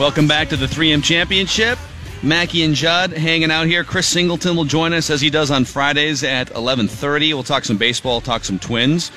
[0.00, 1.78] Welcome back to the 3M Championship.
[2.22, 3.84] Mackey and Judd hanging out here.
[3.84, 7.34] Chris Singleton will join us as he does on Fridays at 11:30.
[7.34, 9.12] We'll talk some baseball, talk some Twins.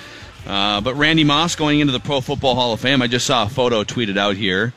[0.46, 3.02] Uh, but Randy Moss going into the Pro Football Hall of Fame.
[3.02, 4.74] I just saw a photo tweeted out here.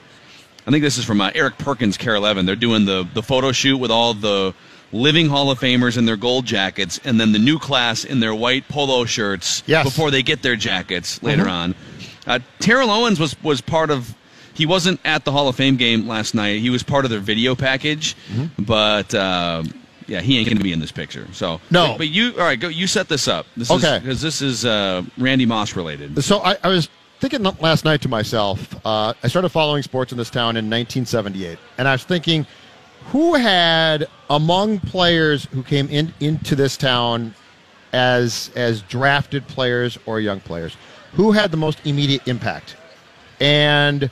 [0.64, 2.46] I think this is from uh, Eric Perkins, KARE 11.
[2.46, 4.54] They're doing the the photo shoot with all the
[4.92, 8.32] living Hall of Famers in their gold jackets, and then the new class in their
[8.32, 9.84] white polo shirts Yes.
[9.84, 11.74] before they get their jackets later on.
[12.28, 14.14] Uh, Terrell Owens was was part of.
[14.56, 16.60] He wasn't at the Hall of Fame game last night.
[16.60, 18.16] He was part of their video package,
[18.58, 19.62] but uh,
[20.06, 21.26] yeah, he ain't going to be in this picture.
[21.32, 21.88] So No.
[21.92, 22.58] but, but you all right?
[22.58, 22.68] Go.
[22.68, 23.46] You set this up.
[23.56, 23.98] This Okay.
[24.00, 26.22] because this is uh, Randy Moss related.
[26.24, 26.88] So I, I was
[27.20, 28.74] thinking last night to myself.
[28.86, 32.46] Uh, I started following sports in this town in 1978, and I was thinking,
[33.08, 37.34] who had among players who came in into this town
[37.92, 40.76] as as drafted players or young players,
[41.12, 42.76] who had the most immediate impact?
[43.40, 44.10] And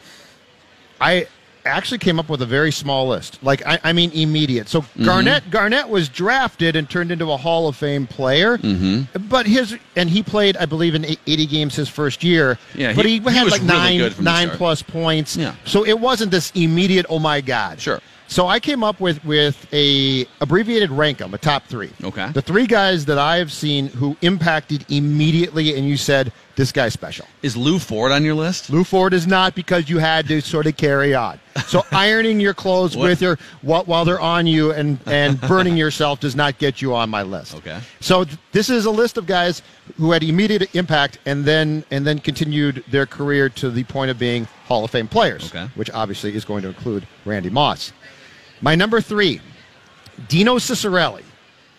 [1.04, 1.26] I
[1.66, 3.38] actually came up with a very small list.
[3.42, 4.68] Like I, I mean immediate.
[4.68, 5.04] So Mm-hmm.
[5.04, 8.58] Garnett Garnett was drafted and turned into a Hall of Fame player.
[8.58, 9.28] Mm-hmm.
[9.28, 12.58] But his and he played I believe in 80 games his first year.
[12.74, 14.82] Yeah, but he- he, he had was like really nine good from the nine plus
[14.82, 15.36] points.
[15.36, 15.54] Yeah.
[15.64, 17.80] So it wasn't this immediate oh my god.
[17.80, 18.00] Sure.
[18.26, 21.90] So I came up with with a abbreviated rank 'em, a top three.
[22.02, 22.30] Okay.
[22.32, 27.26] The three guys that I've seen who impacted immediately, and you said this guy's special.
[27.42, 28.70] Is Lew Ford on your list?
[28.70, 31.40] Lew Ford is not because you had to sort of carry on.
[31.66, 36.20] So ironing your clothes with your while, while they're on you and and burning yourself
[36.20, 37.54] does not get you on my list.
[37.56, 37.80] Okay.
[38.00, 39.62] So th- this is a list of guys
[39.96, 44.18] who had immediate impact and then and then continued their career to the point of
[44.18, 45.46] being Hall of Fame players.
[45.46, 45.68] Okay.
[45.74, 47.92] Which obviously is going to include Randy Moss.
[48.60, 49.40] My number three,
[50.28, 51.22] Dino Ciccarelli,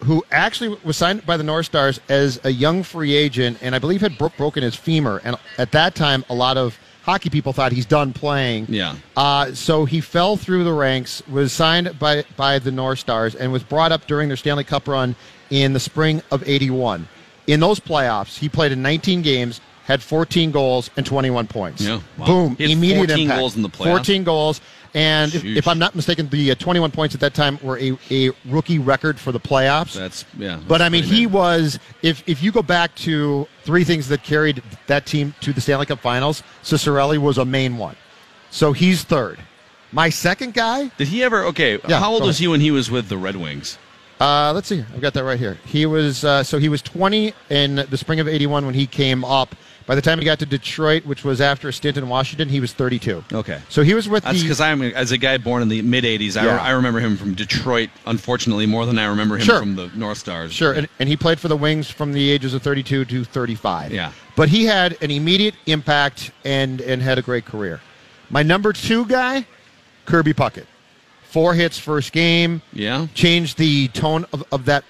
[0.04, 3.80] who actually was signed by the North Stars as a young free agent, and I
[3.80, 5.22] believe had bro- broken his femur.
[5.24, 8.66] And at that time, a lot of hockey people thought he's done playing.
[8.68, 8.96] Yeah.
[9.16, 13.52] Uh, so he fell through the ranks, was signed by by the North Stars, and
[13.52, 15.16] was brought up during their Stanley Cup run
[15.50, 17.08] in the spring of '81.
[17.48, 21.84] In those playoffs, he played in 19 games, had 14 goals and 21 points.
[21.84, 22.02] Yeah.
[22.18, 22.26] Wow.
[22.26, 22.58] Boom!
[22.60, 23.40] Immediate 14 impact.
[23.40, 23.92] goals in the playoffs?
[23.92, 24.62] 14 goals.
[24.96, 27.98] And if, if I'm not mistaken, the uh, 21 points at that time were a,
[28.10, 29.94] a rookie record for the playoffs.
[29.94, 30.62] That's yeah.
[30.66, 31.78] But I mean, he was.
[32.02, 35.86] If if you go back to three things that carried that team to the Stanley
[35.86, 37.98] Cup Finals, Ciccarelli was a main one.
[38.52, 39.38] So he's third.
[39.92, 40.88] My second guy.
[40.98, 41.44] Did he ever?
[41.44, 41.78] Okay.
[41.90, 43.78] Yeah, how old was he when he was with the Red Wings?
[44.22, 44.80] Uh, let's see.
[44.94, 45.58] I've got that right here.
[45.66, 49.26] He was uh, so he was 20 in the spring of '81 when he came
[49.26, 49.56] up.
[49.88, 52.60] By the time he got to Detroit, which was after a stint in Washington, he
[52.60, 53.24] was 32.
[53.32, 53.62] Okay.
[53.70, 56.36] So he was with That's because I'm as a guy born in the mid '80s.
[56.36, 56.58] I, Yeah.
[56.58, 57.90] I remember him from Detroit.
[58.08, 59.60] Unfortunately, more than I remember him Sure.
[59.60, 60.52] from the North Stars.
[60.54, 63.92] Sure, and, and he played for the Wings from the ages of 32 to 35.
[63.94, 64.12] Yeah.
[64.36, 67.80] But he had an immediate impact and and had a great career.
[68.32, 69.46] My number two guy,
[70.06, 70.66] Kirby Puckett.
[71.24, 73.08] Four hits first game, Yeah.
[73.14, 74.84] changed the tone of, of that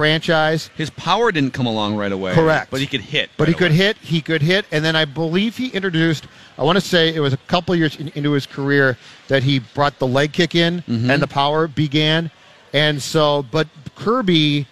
[0.00, 0.70] franchise.
[0.76, 2.32] His power didn't come along right away.
[2.32, 2.70] Correct.
[2.70, 3.28] But he could hit.
[3.36, 3.76] But right he could away.
[3.76, 6.26] hit, he could hit, and then I believe he introduced.
[6.56, 8.96] I want to say it was a couple years in, into his career
[9.28, 11.10] that he brought the leg kick in, Mm-hmm.
[11.10, 12.30] and the power began.
[12.72, 14.66] And so, but Kirby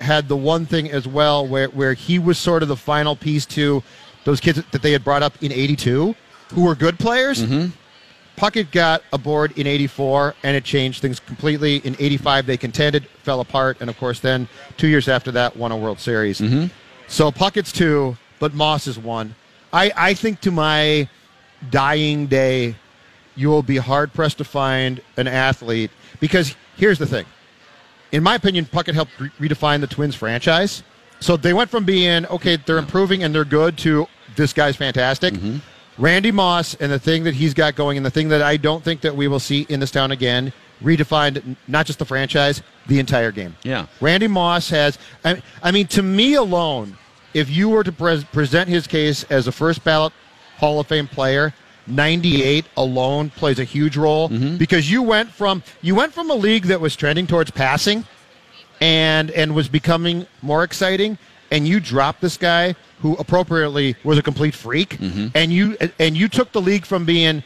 [0.00, 3.46] had the one thing as well where where he was sort of the final piece
[3.46, 3.82] to
[4.24, 6.14] those kids that they had brought up in '82,
[6.54, 7.42] who were good players.
[7.42, 7.70] Mm-hmm.
[8.38, 11.78] Puckett got aboard in 84 and it changed things completely.
[11.78, 15.72] In 85, they contended, fell apart, and of course, then two years after that, won
[15.72, 16.40] a World Series.
[16.40, 16.66] Mm-hmm.
[17.08, 19.34] So Puckett's two, but Moss is one.
[19.72, 21.08] I, I think to my
[21.70, 22.76] dying day,
[23.34, 27.26] you will be hard pressed to find an athlete because here's the thing.
[28.12, 30.82] In my opinion, Puckett helped re- redefine the Twins franchise.
[31.20, 34.06] So they went from being, okay, they're improving and they're good to
[34.36, 35.34] this guy's fantastic.
[35.34, 35.58] Mm-hmm.
[35.98, 38.82] Randy Moss and the thing that he's got going, and the thing that I don't
[38.82, 40.52] think that we will see in this town again,
[40.82, 43.56] redefined not just the franchise, the entire game.
[43.64, 43.86] Yeah.
[44.00, 44.98] Randy Moss has.
[45.24, 46.96] I, I mean, to me alone,
[47.34, 50.12] if you were to pres present his case as a first ballot
[50.58, 51.52] Hall of Fame player,
[51.88, 54.56] 98 alone plays a huge role mm-hmm.
[54.56, 58.04] because you went from you went from a league that was trending towards passing
[58.80, 61.18] and and was becoming more exciting
[61.50, 65.28] and you dropped this guy who appropriately was a complete freak mm-hmm.
[65.34, 67.42] and you and you took the league from being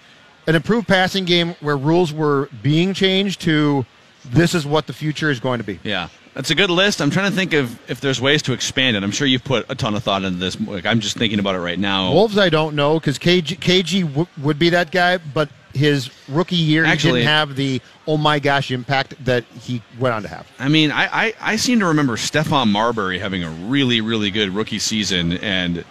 [0.46, 3.86] an improved passing game where rules were being changed to
[4.24, 5.80] this is what the future is going to be.
[5.82, 6.08] Yeah.
[6.34, 7.02] That's a good list.
[7.02, 9.02] I'm trying to think of if there's ways to expand it.
[9.02, 10.58] I'm sure you've put a ton of thought into this.
[10.58, 12.10] Like, I'm just thinking about it right now.
[12.10, 16.56] Wolves, I don't know because KG, KG w- would be that guy, but his rookie
[16.56, 20.28] year Actually- he didn't have the oh my gosh impact that he went on to
[20.28, 20.46] have.
[20.58, 24.50] I mean, I, I, I seem to remember Stephon Marbury having a really, really good
[24.50, 25.84] rookie season, and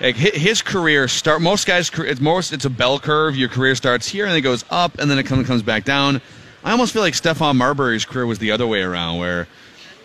[0.00, 1.40] like his career start.
[1.40, 3.36] Most guys, career- it's most it's a bell curve.
[3.36, 5.84] Your career starts here and then it goes up, and then it comes comes back
[5.84, 6.20] down.
[6.64, 9.46] I almost feel like Stephon Marbury's career was the other way around, where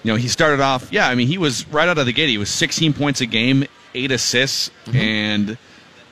[0.04, 0.92] you know he started off.
[0.92, 2.30] Yeah, I mean, he was right out of the gate.
[2.30, 4.98] He was 16 points a game, eight assists, mm-hmm.
[4.98, 5.58] and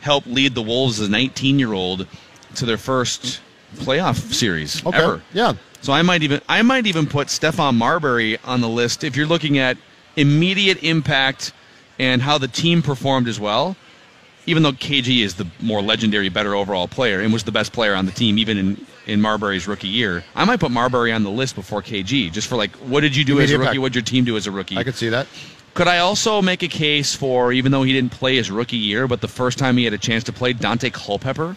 [0.02, 2.08] helped lead the Wolves as a 19 year old
[2.56, 3.42] to their first
[3.76, 5.22] playoff series Okay, ever.
[5.34, 9.16] yeah, So I might even I might even put Stephon Marbury on the list if
[9.16, 9.78] you're looking at
[10.16, 11.54] immediate impact
[12.00, 13.76] and how the team performed as well.
[14.46, 17.94] Even though KG is the more legendary, better overall player and was the best player
[17.94, 21.30] on the team, even in, in Marbury's rookie year, I might put Marbury on the
[21.30, 23.64] list before KG, just for like, what did you do as a rookie?
[23.68, 23.80] impact.
[23.82, 24.78] What did your team do as a rookie?
[24.78, 25.28] I could see that.
[25.76, 29.08] Could I also make a case for, even though he didn't play his rookie year,
[29.08, 31.56] but the first time he had a chance to play, Daunte Culpepper?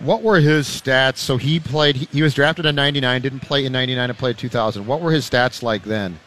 [0.00, 1.18] What were his stats?
[1.18, 1.96] So he played.
[1.96, 4.86] He, was drafted in '99, didn't play in '99, and played 2000.
[4.86, 6.18] What were his stats like then?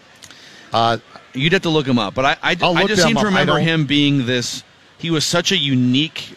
[0.73, 0.97] Uh,
[1.33, 3.25] You'd have to look him up, but I, I, I just seem to up.
[3.25, 4.63] I remember him being this.
[4.97, 6.35] He was such a unique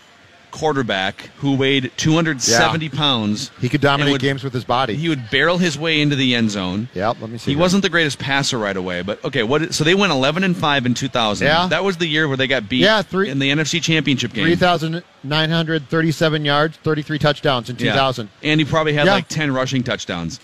[0.54, 3.50] quarterback who weighed 270 pounds.
[3.60, 4.94] he could dominate would- games with his body.
[4.94, 6.88] He would barrel his way into the end zone.
[6.94, 7.16] yep.
[7.20, 7.50] Let me see.
[7.50, 9.42] He wasn't the greatest passer right away, but okay.
[9.42, 9.74] What?
[9.74, 11.44] So they went 11 and five in 2000.
[11.46, 11.66] Yeah.
[11.66, 12.82] that was the year where they got beat.
[12.82, 14.44] Yeah, three- in the NFC Championship game.
[14.46, 17.92] 3,937 yards, 33 touchdowns in Yeah.
[17.92, 18.28] 2000.
[18.42, 19.14] and he probably had Yeah.
[19.14, 20.38] like 10 rushing touchdowns.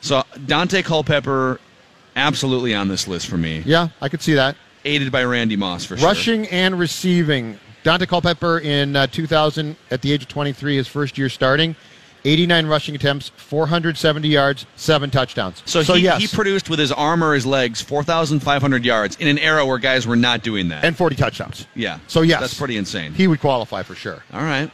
[0.00, 1.58] So Daunte Culpepper,
[2.14, 3.62] absolutely on this list for me.
[3.66, 4.56] Yeah, I could see that.
[4.84, 6.06] Aided by Randy Moss for sure.
[6.06, 7.58] Rushing and receiving.
[7.86, 11.76] Daunte Culpepper in uh, 2000 at the age of 23, his first year starting,
[12.24, 15.62] 89 rushing attempts, 470 yards, seven touchdowns.
[15.66, 19.38] So, he, yes, he produced with his arm or his legs 4,500 yards in an
[19.38, 20.84] era where guys were not doing that.
[20.84, 21.68] and 40 touchdowns.
[21.76, 22.00] yeah.
[22.08, 23.14] So yes, That's pretty insane.
[23.14, 24.24] He would qualify for sure.
[24.32, 24.68] All right.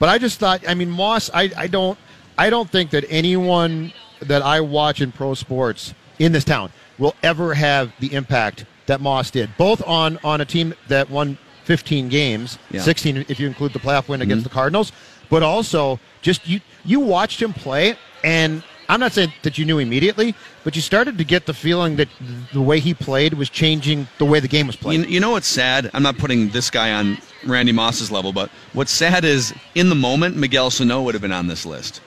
[0.00, 1.30] But I just thought, I mean, Moss.
[1.32, 1.96] I, I don't,
[2.36, 7.14] I don't think that anyone that I watch in pro sports in this town will
[7.22, 12.08] ever have the impact that Moss did, both on on a team that won 15
[12.08, 12.80] games, Yeah.
[12.80, 14.90] 16 if you include the playoff win against the Cardinals,
[15.28, 17.94] but also just you you watched him play,
[18.24, 20.34] and I'm not saying that you knew immediately,
[20.64, 22.08] but you started to get the feeling that
[22.54, 25.00] the way he played was changing the way the game was played.
[25.00, 25.90] You, you know what's sad?
[25.92, 29.94] I'm not putting this guy on Randy Moss's level, but what's sad is in the
[29.94, 32.00] moment, Miguel Sano would have been on this list.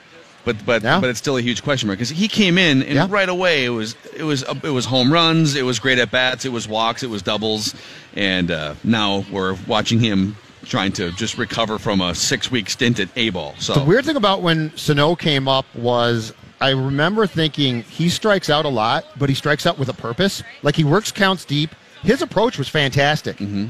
[0.43, 0.99] But but Yeah.
[0.99, 3.07] but it's still a huge question mark because he came in and Yeah.
[3.09, 6.45] right away it was it was it was home runs, it was great at bats,
[6.45, 7.75] it was walks, it was doubles,
[8.15, 10.35] and uh, now we're watching him
[10.65, 13.55] trying to just recover from a six week stint at A ball.
[13.59, 18.49] So The weird thing about when Sano came up was I remember thinking he strikes
[18.49, 20.43] out a lot, but he strikes out with a purpose.
[20.61, 21.73] Like he works counts deep.
[22.03, 23.37] His approach was fantastic.
[23.37, 23.67] Mm-hmm.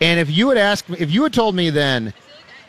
[0.00, 2.12] And if you had asked me, if you had told me then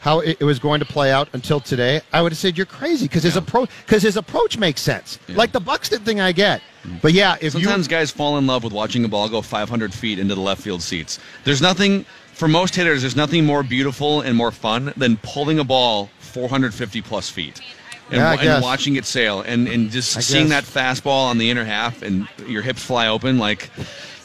[0.01, 2.65] how it, it was going to play out until today, I would have said you're
[2.65, 3.41] crazy because his Yeah.
[3.43, 5.20] approach because his approach makes sense.
[5.29, 6.62] Like the Buxton thing, I get.
[6.84, 6.98] Mm-hmm.
[7.03, 9.93] But yeah, if Sometimes you guys fall in love with watching a ball go 500
[9.93, 11.20] feet into the left field seats.
[11.43, 12.03] There's nothing,
[12.34, 17.01] for most hitters, there's nothing more beautiful and more fun than pulling a ball 450
[17.03, 17.62] plus feet.
[18.10, 21.50] And, Yeah, and watching it sail and, and just I seeing that fastball on the
[21.51, 23.70] inner half and your hips fly open like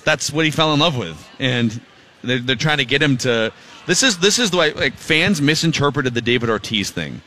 [0.04, 1.80] that's what he fell in love with and
[2.24, 3.52] they're, they're trying to get him to
[3.86, 7.22] this is this is the way like fans misinterpreted the david ortiz thing.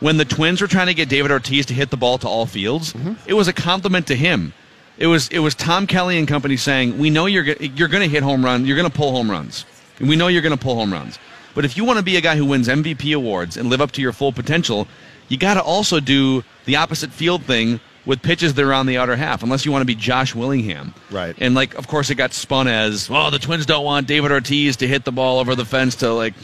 [0.00, 2.46] When the twins were trying to get david ortiz to hit the ball to all
[2.46, 3.14] fields Mm-hmm.
[3.26, 4.52] it was a compliment to him.
[4.98, 8.08] It was it was tom kelly and company saying we know you're you're going to
[8.08, 9.64] hit home run you're going to pull home runs.
[9.98, 11.18] And we know you're going to pull home runs.
[11.54, 13.92] But if you want to be a guy who wins mvp awards and live up
[13.92, 14.86] to your full potential
[15.28, 18.96] you got to also do the opposite field thing with pitches that are on the
[18.96, 20.94] outer half, unless you want to be Josh Willingham.
[21.10, 21.36] Right.
[21.38, 24.76] And like, of course, it got spun as, well, the Twins don't want David Ortiz
[24.76, 26.34] to hit the ball over the fence to like,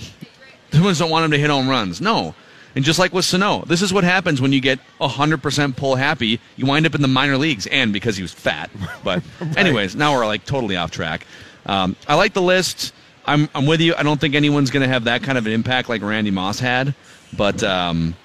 [0.70, 2.00] the Twins don't want him to hit home runs.
[2.00, 2.34] No.
[2.74, 6.40] And just like with Sano, this is what happens when you get 100% pull happy.
[6.56, 8.70] You wind up in the minor leagues, and because he was fat.
[9.04, 9.22] But,
[9.56, 11.26] anyways, now we're like totally off track.
[11.66, 12.94] Um, I like the list.
[13.26, 13.94] I'm, I'm with you.
[13.94, 16.58] I don't think anyone's going to have that kind of an impact like Randy Moss
[16.58, 16.94] had,
[17.36, 18.16] but um,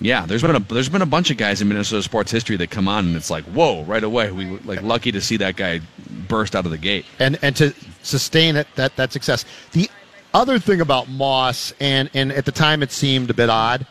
[0.00, 2.70] yeah, there's been a there's been a bunch of guys in Minnesota sports history that
[2.70, 4.30] come on and it's like whoa right away.
[4.32, 5.80] We were like lucky to see that guy
[6.28, 7.04] burst out of the gate.
[7.18, 9.44] and and to sustain it that that success.
[9.72, 9.90] The
[10.32, 13.86] other thing about Moss and and at the time it seemed a bit odd,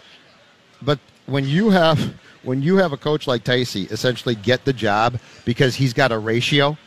[0.82, 2.13] but when you have
[2.44, 6.18] when you have a coach like Ticey essentially get the job because he's got a
[6.18, 6.78] ratio,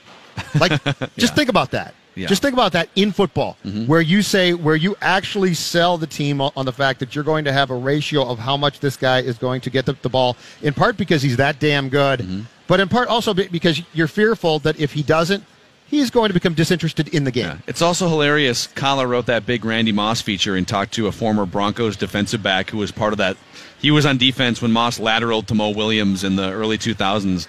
[0.59, 0.83] like
[1.17, 1.95] just think about that.
[2.15, 2.27] Yeah.
[2.27, 3.87] Just think about that in football, mm-hmm.
[3.87, 7.45] where you say where you actually sell the team on the fact that you're going
[7.45, 10.11] to have a ratio of how much this guy is going to get the, the
[10.11, 10.37] ball.
[10.61, 12.43] In part because he's that damn good, mm-hmm.
[12.67, 15.45] but in part also because you're fearful that if he doesn't,
[15.93, 17.47] he's going to become disinterested in the game.
[17.47, 17.59] Yeah.
[17.67, 18.67] It's also hilarious.
[18.67, 22.71] Kala wrote that big Randy Moss feature and talked to a former Broncos defensive back
[22.71, 23.37] who was part of that.
[23.79, 27.47] He was on defense when Moss lateraled to Moe Williams in the early 2000s.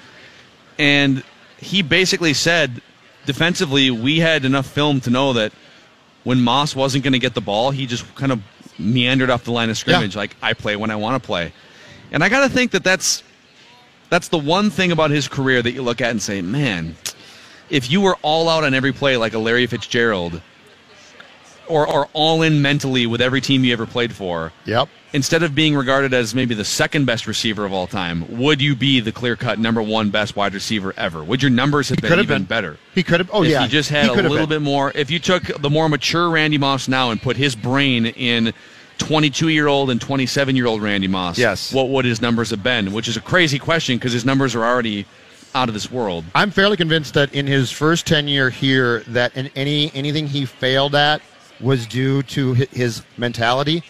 [0.77, 1.23] And
[1.57, 2.81] he basically said,
[3.25, 5.51] defensively, we had enough film to know that
[6.23, 8.41] when Moss wasn't going to get the ball, he just kind of
[8.79, 10.19] meandered off the line of scrimmage, Yeah.
[10.21, 11.53] like I play when I want to play.
[12.11, 13.23] And I got to think that that's
[14.09, 16.95] that's the one thing about his career that you look at and say, man,
[17.69, 20.41] if you were all out on every play like a Larry Fitzgerald,
[21.67, 24.89] or or all in mentally with every team you ever played for, Yep.
[25.13, 28.75] Instead of being regarded as maybe the second best receiver of all time, would you
[28.75, 31.23] be the clear cut number one best wide receiver ever?
[31.23, 32.43] Would your numbers have been have even been.
[32.45, 32.77] better?
[32.95, 33.29] He could have.
[33.31, 33.47] Oh yeah.
[33.47, 33.61] if yeah.
[33.63, 34.49] he just had a little been.
[34.49, 34.91] bit more.
[34.95, 38.53] If you took the more mature Randy Moss now and put his brain in
[38.97, 41.73] 22 year old and 27 year old Randy Moss, Yes.
[41.73, 42.91] what would his numbers have been?
[42.91, 45.05] Which is a crazy question because his numbers are already
[45.55, 46.25] out of this world.
[46.33, 50.95] I'm fairly convinced that in his first tenure here, that in any anything he failed
[50.95, 51.21] at
[51.59, 53.83] was due to his mentality.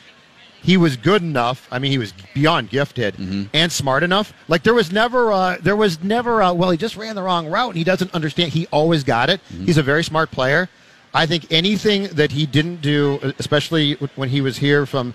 [0.64, 1.68] He was good enough.
[1.72, 3.44] I mean, he was beyond gifted Mm-hmm.
[3.54, 4.34] and smart enough.
[4.48, 6.42] Like there was never, uh, there was never.
[6.42, 8.54] Uh, well, he just ran the wrong route and he doesn't understand.
[8.54, 9.42] He always got it.
[9.52, 9.66] Mm-hmm.
[9.66, 10.70] He's a very smart player.
[11.14, 15.14] I think anything that he didn't do, especially when he was here from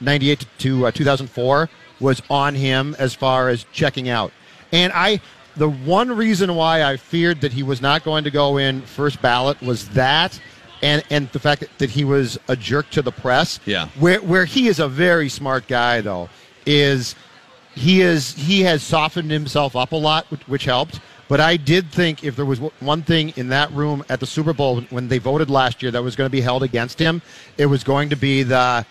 [0.00, 1.68] 98 to uh, 2004
[2.00, 4.32] was on him as far as checking out.
[4.72, 5.20] And I,
[5.56, 9.20] the one reason why I feared that he was not going to go in first
[9.22, 10.40] ballot was that,
[10.82, 13.60] and and the fact that, that he was a jerk to the press.
[13.66, 13.88] Yeah.
[13.98, 16.28] Where where he is a very smart guy though,
[16.66, 17.14] is
[17.74, 21.00] he is he has softened himself up a lot, which, which helped.
[21.28, 24.54] But I did think if there was one thing in that room at the Super
[24.54, 27.20] Bowl when they voted last year that was going to be held against him,
[27.58, 28.86] it was going to be the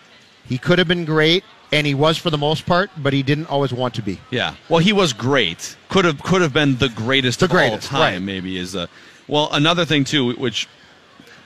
[0.46, 1.42] he could have been great,
[1.72, 4.18] and he was for the most part, but he didn't always want to be.
[4.30, 4.54] Yeah.
[4.68, 5.76] Well, he was great.
[5.88, 8.12] Could have could have been the greatest The of greatest, all time.
[8.14, 8.22] right.
[8.22, 8.88] Maybe is the.
[9.26, 10.68] Well, another thing too, which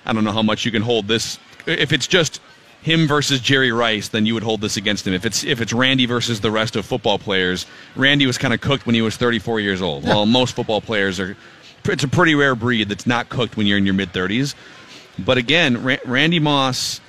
[0.05, 1.39] I don't know how much you can hold this.
[1.67, 2.41] If it's just
[2.83, 5.15] him versus Jerry Rice, then you would hold this against him.
[5.15, 7.67] If it's if it's Randy versus the rest of football players,
[7.97, 10.05] Randy was kind of cooked when he was 34 years old.
[10.05, 11.37] Well, most football players are.
[11.85, 14.55] It's a pretty rare breed that's not cooked when you're in your mid 30s.
[15.19, 17.01] But again, Ra- Randy Moss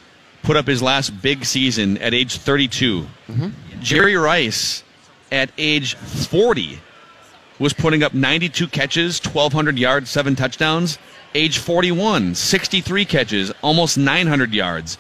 [0.42, 3.02] put up his last big season at age 32.
[3.02, 3.82] Mm-hmm.
[3.82, 4.84] Jerry Rice
[5.32, 6.80] at age 40
[7.60, 10.98] was putting up 92 catches, 1,200 yards, seven touchdowns.
[11.36, 14.98] Age 41, 63 catches, almost 900 yards.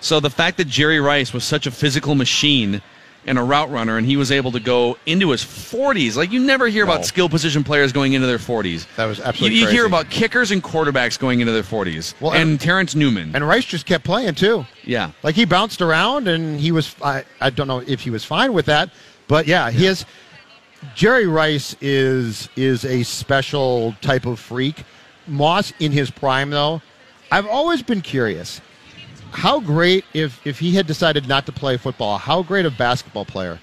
[0.00, 2.80] So the fact that Jerry Rice was such a physical machine
[3.26, 6.40] and a route runner, and he was able to go into his 40s, like you
[6.40, 6.92] never hear No.
[6.92, 8.86] about skill position players going into their 40s.
[8.96, 12.32] That was absolutely You, you hear about kickers and quarterbacks going into their 40s, Well,
[12.34, 13.30] and, and- Terrence Newman.
[13.34, 14.66] And Rice just kept playing too.
[14.84, 16.94] yeah, Like he bounced around, and he was.
[17.02, 18.90] I, I don't know if he was fine with that,
[19.26, 20.04] but yeah, his
[20.94, 24.84] Jerry Rice is is a special type of freak.
[25.26, 26.82] Moss in his prime, though,
[27.30, 28.60] I've always been curious.
[29.32, 32.18] How great if if he had decided not to play football?
[32.18, 33.58] How great a basketball player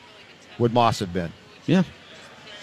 [0.60, 1.32] would Moss have been?
[1.65, 1.84] yeah.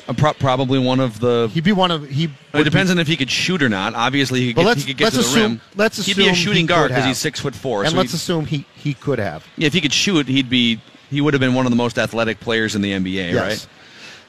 [0.06, 2.30] Uh, pro- probably one of the He'd be one of he.
[2.54, 3.94] It depends be- on if he could shoot or not.
[3.94, 5.60] Obviously, he could get, let's- he could get to the assume- rim.
[5.76, 7.82] let's assume he'd be a shooting guard because he's six foot four.
[7.82, 9.46] and so let's assume he he could have.
[9.56, 11.98] yeah, if he could shoot, he'd be he would have been one of the most
[11.98, 13.34] athletic players in the NBA, Yes.
[13.34, 13.66] right?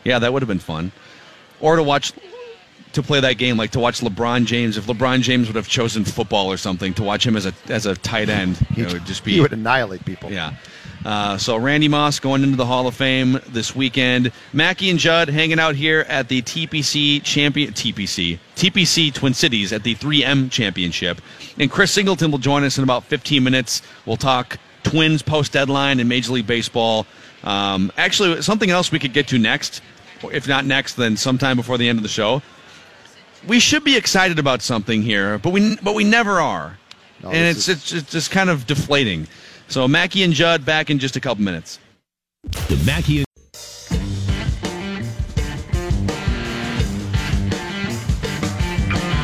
[0.03, 0.91] Yeah, that would have been fun.
[1.61, 2.11] Or to watch
[2.93, 4.77] to play that game, like to watch LeBron James.
[4.77, 7.86] If LeBron James would have chosen football or something, to watch him as a as
[7.86, 10.31] a tight end, it would just be he would annihilate people.
[10.31, 10.55] yeah.
[11.05, 14.34] Uh, so Randy Moss going into the Hall of Fame this weekend.
[14.51, 19.84] Mackey and Judd hanging out here at the TPC champion TPC TPC Twin Cities at
[19.84, 21.22] the 3M Championship,
[21.58, 23.81] and Chris Singleton will join us in about 15 minutes.
[24.05, 27.05] We'll talk Twins post deadline and Major League Baseball.
[27.43, 29.81] Um, actually, something else we could get to next,
[30.22, 32.41] or if not next, then sometime before the end of the show.
[33.48, 36.77] We should be excited about something here, but we but we never are,
[37.24, 39.27] No, and this it's, it's it's just kind of deflating.
[39.69, 41.79] So Mackey and Judd back in just a couple minutes.
[42.43, 43.24] The Mackey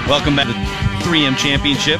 [0.07, 1.99] Welcome back to the 3M Championship.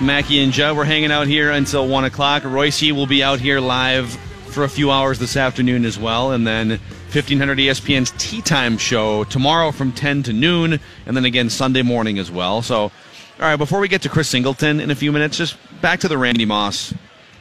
[0.00, 2.42] Mackey and Judd, we're hanging out here until 1 o'clock.
[2.44, 4.10] Royce will be out here live
[4.48, 6.32] for a few hours this afternoon as well.
[6.32, 6.80] And then
[7.16, 10.78] 1500 ESPN's Tea Time show tomorrow from 10 to noon.
[11.06, 12.60] And then again Sunday morning as well.
[12.60, 12.92] So, all
[13.40, 16.18] right, before we get to Chris Singleton in a few minutes, just back to the
[16.18, 16.92] Randy Moss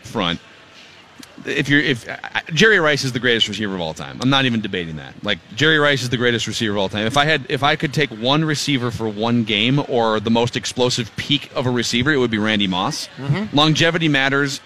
[0.02, 0.40] front
[1.46, 2.18] if you're if uh,
[2.54, 5.14] Jerry Rice is the greatest receiver of all time, I'm not even debating that.
[5.24, 7.06] Like Jerry Rice is the greatest receiver of all time.
[7.06, 10.56] If I had if I could take one receiver for one game or the most
[10.56, 13.10] explosive peak of a receiver, it would be Randy Moss.
[13.18, 13.56] Mm-hmm.
[13.56, 14.62] Longevity matters.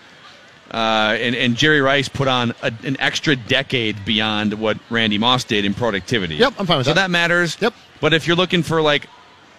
[0.72, 5.44] Uh, and, and Jerry Rice put on a, an extra decade beyond what Randy Moss
[5.44, 6.36] did in productivity.
[6.36, 6.96] Yep, I'm fine with so that.
[6.96, 7.58] So that matters.
[7.60, 7.74] Yep.
[8.00, 9.08] But if you're looking for like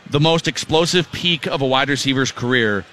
[0.08, 2.84] the most explosive peak of a wide receiver's career,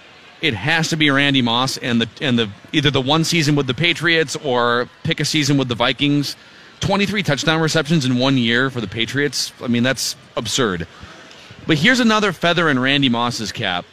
[0.42, 3.68] it has to be Randy Moss and the and the either the one season with
[3.68, 6.36] the Patriots or pick a season with the Vikings.
[6.80, 9.52] 23 touchdown receptions in one year for the Patriots.
[9.64, 10.88] I mean, that's absurd.
[11.66, 13.84] But here's another feather in Randy Moss's cap.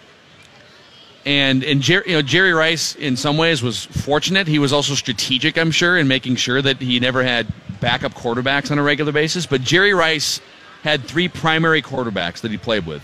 [1.27, 4.47] And and Jerry, you know, Jerry Rice in some ways was fortunate.
[4.47, 7.47] He was also strategic, I'm sure, in making sure that he never had
[7.81, 9.47] backup quarterbacks on a regular basis.
[9.47, 10.41] But Jerry Rice
[10.83, 13.03] had three primary quarterbacks that he played with.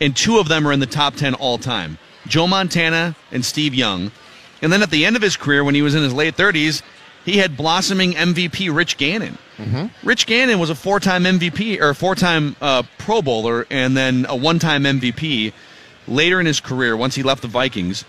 [0.00, 1.98] And two of them are in the top 10 all time.
[2.26, 4.12] Joe Montana and Steve Young.
[4.62, 6.82] And then at the end of his career, when he was in his late 30s,
[7.24, 9.38] he had blossoming MVP Rich Gannon.
[9.56, 10.06] Mm-hmm.
[10.06, 14.26] Rich Gannon was a four time MVP or four time uh, Pro Bowler and then
[14.28, 15.52] a one time MVP
[16.06, 18.04] later in his career once he left the Vikings.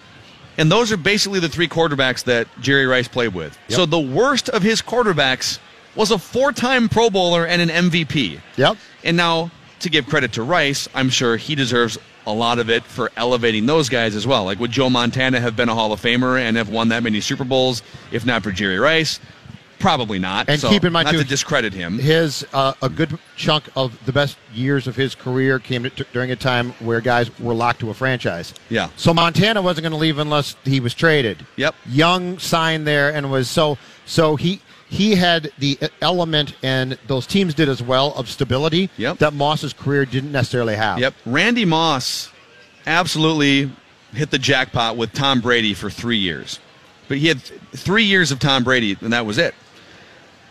[0.58, 3.58] And those are basically the three quarterbacks that Jerry Rice played with.
[3.68, 3.76] Yep.
[3.76, 5.60] So the worst of his quarterbacks
[5.96, 8.40] was a four time Pro Bowler and an MVP.
[8.58, 8.78] Yep.
[9.04, 11.98] And now, to give credit to Rice, I'm sure he deserves
[12.28, 14.46] a lot of it for elevating those guys as well.
[14.46, 17.22] Like, would Joe Montana have been a Hall of Famer and have won that many
[17.22, 19.20] Super Bowls if not for Jerry Rice?
[19.80, 20.50] Probably not.
[20.50, 23.66] And so, keep in mind, not too, to discredit him, his uh, a good chunk
[23.76, 27.54] of the best years of his career came t- during a time where guys were
[27.54, 28.54] locked to a franchise.
[28.70, 28.90] Yeah.
[28.96, 31.46] So Montana wasn't going to leave unless he was traded.
[31.58, 31.76] Yep.
[31.88, 37.54] Young signed there and was so so he he had the element, and those teams
[37.54, 39.18] did as well, of stability yep.
[39.18, 41.00] that Moss's career didn't necessarily have.
[41.00, 41.14] Yep.
[41.26, 42.32] Randy Moss
[42.86, 43.72] absolutely
[44.14, 46.60] hit the jackpot with Tom Brady for three years.
[47.08, 49.54] But he had three years of Tom Brady, and that was it.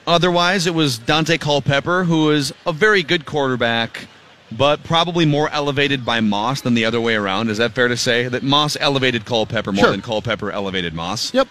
[0.07, 4.07] Otherwise, it was Daunte Culpepper, who was a very good quarterback,
[4.53, 7.49] but probably more elevated by Moss than the other way around.
[7.49, 8.29] Is that fair to say?
[8.29, 9.90] That Moss elevated Culpepper more sure.
[9.93, 11.33] than Culpepper elevated Moss?
[11.33, 11.49] Yep.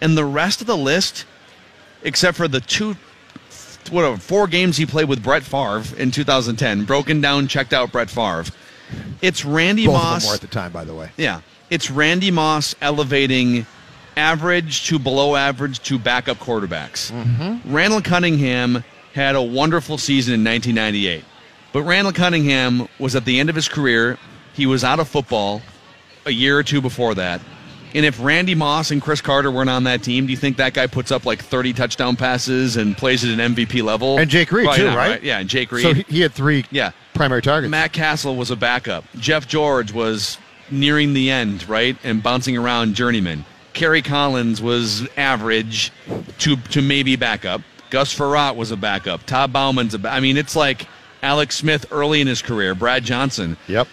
[0.00, 1.26] And the rest of the list,
[2.04, 2.96] except for the two,
[3.90, 8.10] whatever, four games he played with Brett Favre in 2010, broken down, checked out Brett
[8.10, 8.44] Favre.
[9.20, 10.28] It's Randy Both Moss.
[10.28, 11.10] Were at the time, by the way.
[11.16, 13.66] Yeah, it's Randy Moss elevating
[14.18, 17.12] average to below average to backup quarterbacks.
[17.12, 17.72] Mm-hmm.
[17.72, 21.24] Randall Cunningham had a wonderful season in 1998,
[21.72, 24.18] but Randall Cunningham was at the end of his career.
[24.54, 25.62] He was out of football
[26.26, 27.40] a year or two before that.
[27.94, 30.74] And if Randy Moss and Cris Carter weren't on that team, do you think that
[30.74, 34.18] guy puts up like 30 touchdown passes and plays at an MVP level?
[34.18, 35.22] And Jake Reed, Probably too, not, right?
[35.22, 35.82] Yeah, and Jake Reed.
[35.82, 36.90] So he had three yeah.
[37.14, 37.70] primary targets.
[37.70, 39.04] Matt Cassel was a backup.
[39.16, 40.38] Jeff George was
[40.70, 41.96] nearing the end, right?
[42.04, 43.44] And bouncing around journeyman.
[43.72, 45.92] Kerry Collins was average
[46.38, 47.62] to, to maybe backup.
[47.90, 49.24] Gus Frerotte was a backup.
[49.24, 50.86] Todd Bouman's a ba- I mean, it's like
[51.22, 53.56] Alex Smith early in his career, Brad Johnson.
[53.66, 53.88] Yep.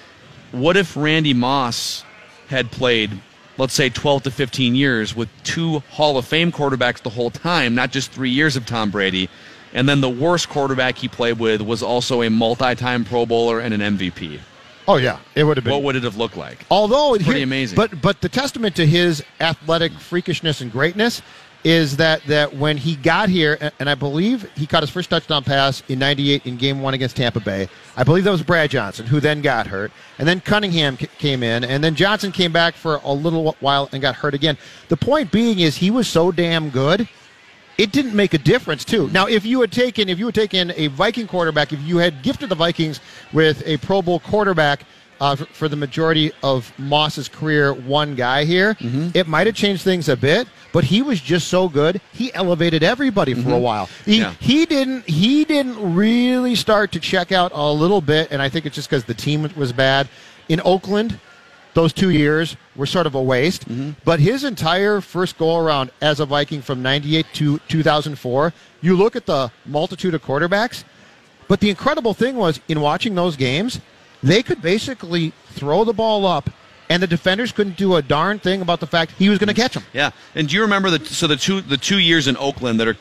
[0.52, 2.04] What if Randy Moss
[2.48, 3.12] had played
[3.58, 7.76] let's say 12 to 15 years with two Hall of Fame quarterbacks the whole time,
[7.76, 9.30] not just three years of Tom Brady.
[9.74, 13.60] And then the worst quarterback he played with was also a multi time Pro Bowler
[13.60, 14.40] and an MVP.
[14.88, 15.74] Oh yeah, it would have been.
[15.74, 16.66] What would it have looked like?
[16.70, 17.76] Although pretty here, amazing.
[17.76, 21.22] But but the testament to his athletic freakishness and greatness
[21.64, 25.44] is that that when he got here, and I believe he caught his first touchdown
[25.44, 27.68] pass in '98 in Game One against Tampa Bay.
[27.98, 31.64] I believe that was Brad Johnson, who then got hurt, and then Cunningham came in,
[31.64, 34.58] and then Johnson came back for a little while and got hurt again.
[34.90, 37.10] The point being is he was so damn good.
[37.78, 39.10] It didn't make a difference too.
[39.10, 42.22] Now, if you had taken if you had taken a Viking quarterback, if you had
[42.22, 43.00] gifted the Vikings
[43.34, 44.86] with a Pro Bowl quarterback
[45.20, 49.10] uh, for, for, the majority of Moss's career, one guy here, mm-hmm.
[49.14, 50.48] it might have changed things a bit.
[50.74, 53.52] But he was just so good; he elevated everybody for mm-hmm.
[53.52, 53.90] a while.
[54.06, 54.34] He yeah.
[54.40, 58.66] he didn't he didn't really start to check out a little bit, and I think
[58.66, 60.08] it's just because the team was bad
[60.50, 61.20] in Oakland.
[61.76, 63.70] Those two years were sort of a waste.
[63.70, 63.92] Mm-hmm.
[64.04, 69.16] But his entire first go around as a Viking from 98 to 2004, you look
[69.16, 70.84] at the multitude of quarterbacks.
[71.48, 73.80] But the incredible thing was, in watching those games,
[74.24, 76.50] they could basically throw the ball up
[76.90, 79.54] and the defenders couldn't do a darn thing about the fact he was going to
[79.54, 79.84] catch them.
[79.94, 82.88] Yeah, and do you remember the so the two the two years in Oakland that
[82.88, 82.98] are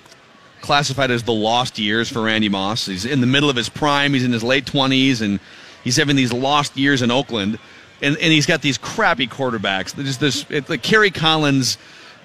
[0.61, 2.87] classified as the lost years for Randy Moss?
[2.87, 4.15] He's in the middle of his prime.
[4.15, 5.41] He's in his late twenties, and
[5.83, 7.59] he's having these lost years in Oakland.
[8.05, 9.93] And and he's got these crappy quarterbacks.
[9.93, 11.79] There's this it, like Kerry Collins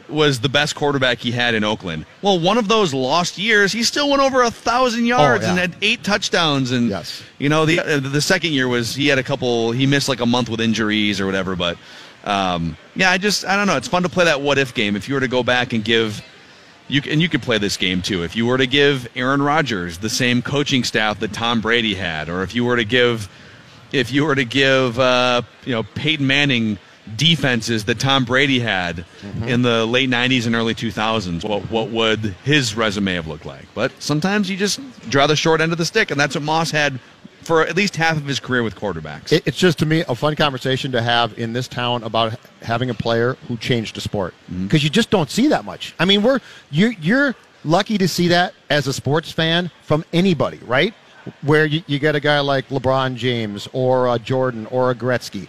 [0.10, 2.06] was the best quarterback he had in Oakland.
[2.22, 5.52] Well, one of those lost years, he still went over a thousand yards yeah.
[5.52, 6.72] and had eight touchdowns.
[6.72, 7.24] And Yes.
[7.38, 9.72] you know, the uh, the second year was he had a couple.
[9.72, 11.56] He missed like a month with injuries or whatever.
[11.56, 11.78] But
[12.24, 13.78] um, yeah, I just I don't know.
[13.78, 14.96] It's fun to play that what if game.
[14.96, 16.24] If you were to go back and give.
[16.92, 18.24] You, and you could play this game too.
[18.24, 22.30] If you were to give Aaron Rodgers the same coaching staff that Tom Brady had,
[22.30, 23.30] or if you were to give,
[23.92, 26.78] if you were to give, uh, you know, Peyton Manning
[27.16, 29.04] defenses that Tom Brady had
[29.46, 33.66] in the late '90s and early 2000s, what what would his resume have looked like?
[33.74, 36.72] But sometimes you just draw the short end of the stick, and that's what Moss
[36.72, 37.00] had
[37.42, 39.32] for at least half of his career with quarterbacks.
[39.46, 42.94] It's just to me a fun conversation to have in this town about having a
[42.94, 45.96] player who changed a sport because you just don't see that much.
[46.00, 50.60] I mean, we're you you're lucky to see that as a sports fan from anybody,
[50.66, 50.94] right?
[51.42, 55.48] Where you, you get a guy like LeBron James or a Jordan or a Gretzky,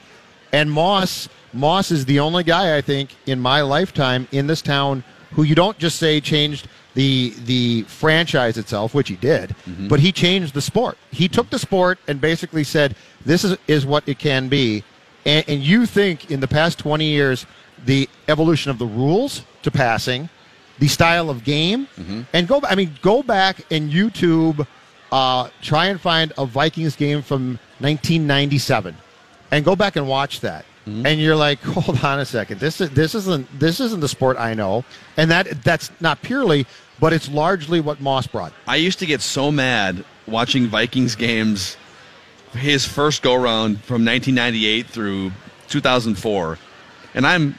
[0.53, 1.29] and Moss.
[1.53, 5.55] Moss is the only guy I think in my lifetime in this town who you
[5.55, 9.89] don't just say changed the the franchise itself, which he did, mm-hmm.
[9.89, 10.99] but he changed the sport.
[11.11, 14.85] He took the sport and basically said, "This is is what it can be."
[15.25, 17.47] And, and you think in the past twenty years,
[17.85, 20.29] the evolution of the rules to passing,
[20.79, 22.23] the style of game, mm-hmm.
[22.33, 22.61] and go.
[22.65, 24.67] I mean, go back and YouTube,
[25.13, 28.97] uh, try and find a Vikings game from 1997,
[29.51, 30.65] and go back and watch that.
[30.87, 32.59] And you're like, hold on a second.
[32.59, 34.85] This is this isn't this isn't the sport I know,
[35.17, 36.67] and that that's not purely,
[36.99, 38.53] but it's largely what Moss brought.
[38.67, 41.77] I used to get so mad watching Vikings games,
[42.53, 45.33] his first go round from 1998 through
[45.69, 46.59] 2004,
[47.15, 47.59] and I'm,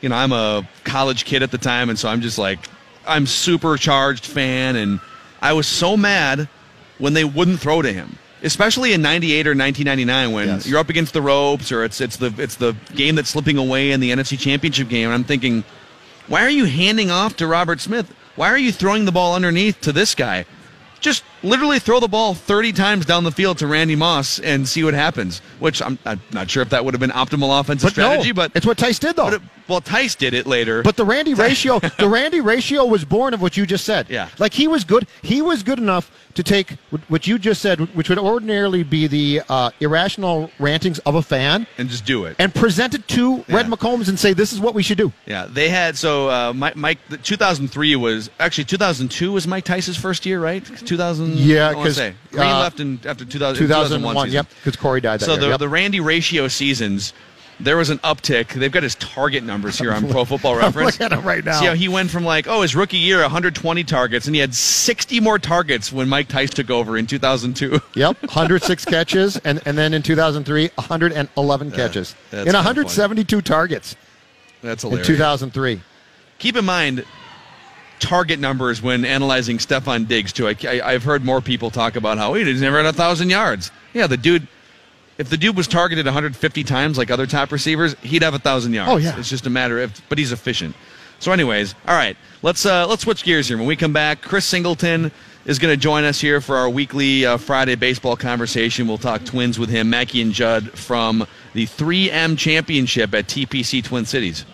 [0.00, 2.58] you know, I'm a college kid at the time, and so I'm just like,
[3.06, 5.00] I'm supercharged fan, and
[5.40, 6.48] I was so mad
[6.98, 8.18] when they wouldn't throw to him.
[8.42, 10.66] Especially in '98 or 1999, when Yes.
[10.66, 13.90] you're up against the ropes, or it's it's the it's the game that's slipping away
[13.90, 15.64] in the NFC Championship game, and I'm thinking,
[16.28, 18.12] why are you handing off to Robert Smith?
[18.36, 20.44] Why are you throwing the ball underneath to this guy?
[21.00, 24.82] Just literally throw the ball 30 times down the field to Randy Moss and see
[24.84, 25.40] what happens.
[25.58, 28.34] Which I'm, I'm not sure if that would have been optimal offensive But strategy, no,
[28.34, 29.30] but it's what Tice did though.
[29.30, 30.82] but well, Tice did it later.
[30.82, 34.06] But the Randy ratio, the Randy ratio was born of what you just said.
[34.10, 34.28] Yeah.
[34.38, 35.06] like he was good.
[35.22, 36.72] He was good enough to take
[37.08, 41.66] what- you just said, which would ordinarily be the uh, irrational rantings of a fan,
[41.78, 42.36] and just do it.
[42.38, 45.46] and present it to Red McCombs and say, "This is what we should do." Yeah,
[45.48, 46.98] they had so uh, Mike, Mike.
[47.08, 50.62] the 2003 was actually 2002 was Mike Tice's first year, right?
[50.64, 51.36] 2000.
[51.36, 52.14] Yeah, I wanna 'cause, say.
[52.32, 54.14] Green uh, left in after 2000, 2001.
[54.14, 54.34] 2001 season.
[54.34, 55.60] Yep, because Korey died that So the Yep.
[55.60, 57.12] the Randy ratio seasons,
[57.60, 58.48] there was an uptick.
[58.48, 60.98] They've got his target numbers here on Pro Football Reference.
[60.98, 61.60] looking at 'em right now.
[61.60, 64.54] See how he went from like oh his rookie year 120 targets, and he had
[64.54, 67.80] 60 more targets when Mike Tice took over in 2002.
[67.94, 73.94] Yep, 106 catches, and, and then in 2003, 111 catches that's in kinda 172 targets
[74.62, 75.00] That's a legend.
[75.08, 75.80] in 2003.
[76.38, 77.04] Keep in mind
[78.00, 80.48] target numbers when analyzing Stefon Diggs too.
[80.48, 83.70] I, I, have heard more people talk about how he's never had a thousand yards.
[83.92, 84.46] Yeah, the dude.
[85.16, 88.72] If the dude was targeted 150 times like other top receivers, he'd have a thousand
[88.72, 88.90] yards.
[88.92, 89.18] Oh, yeah.
[89.18, 90.00] it's just a matter of.
[90.08, 90.74] But he's efficient.
[91.20, 93.56] So, anyways, all right, let's uh, let's switch gears here.
[93.56, 95.12] When we come back, Chris Singleton
[95.44, 98.88] is going to join us here for our weekly uh, Friday baseball conversation.
[98.88, 104.04] We'll talk Twins with him, Mackey and Judd from the 3M Championship at TPC Twin
[104.04, 104.44] Cities.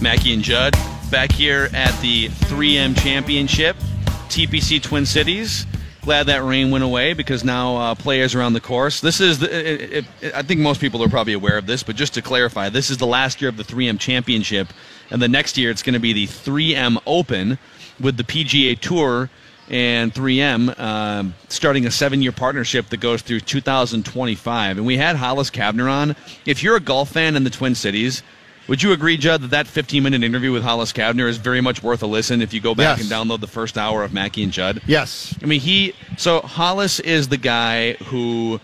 [0.00, 0.74] Mackey and Judd
[1.10, 3.76] back here at the 3M Championship,
[4.28, 5.66] TPC Twin Cities.
[6.02, 9.00] Glad that rain went away because now uh, players around the course.
[9.00, 11.96] This is, the, it, it, I think most people are probably aware of this, but
[11.96, 14.68] just to clarify, this is the last year of the 3M Championship,
[15.10, 17.58] and the next year it's going to be the 3M Open
[17.98, 19.30] with the PGA Tour
[19.68, 24.76] and 3M um, starting a seven-year partnership that goes through 2025.
[24.76, 26.14] And we had Hollis Cavner on.
[26.44, 28.22] If you're a golf fan in the Twin Cities,
[28.68, 32.02] would you agree, Judd, that that 15-minute interview with Hollis Cavner is very much worth
[32.02, 33.00] a listen if you go back Yes.
[33.00, 34.82] and download the first hour of Mackey and Judd?
[34.86, 35.94] Yes, I mean, he.
[36.16, 38.60] So Hollis is the guy who.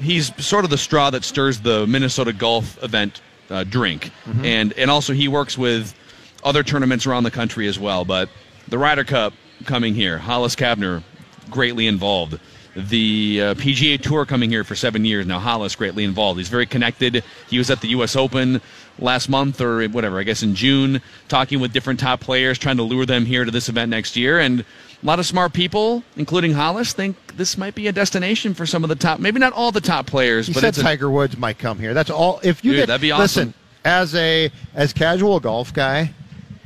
[0.00, 4.10] He's sort of the straw that stirs the Minnesota golf event uh, drink,
[4.42, 5.94] and and also he works with
[6.42, 8.04] other tournaments around the country as well.
[8.04, 8.28] But
[8.66, 9.34] the Ryder Cup
[9.66, 11.04] coming here, Hollis Cavner
[11.48, 12.40] greatly involved.
[12.74, 15.38] The uh, PGA Tour coming here for seven years now.
[15.38, 16.38] Hollis greatly involved.
[16.38, 17.22] He's very connected.
[17.48, 18.16] He was at the U.S.
[18.16, 18.60] Open
[18.98, 22.82] last month or whatever, I guess in June, talking with different top players, trying to
[22.82, 24.38] lure them here to this event next year.
[24.40, 28.66] And a lot of smart people, including Hollis, think this might be a destination for
[28.66, 30.82] some of the top, maybe not all the top players, he but said it's a,
[30.82, 31.94] Tiger Woods might come here.
[31.94, 32.40] That's all.
[32.42, 33.54] If you Dude, get that'd be listen
[33.84, 36.12] as a as casual golf guy,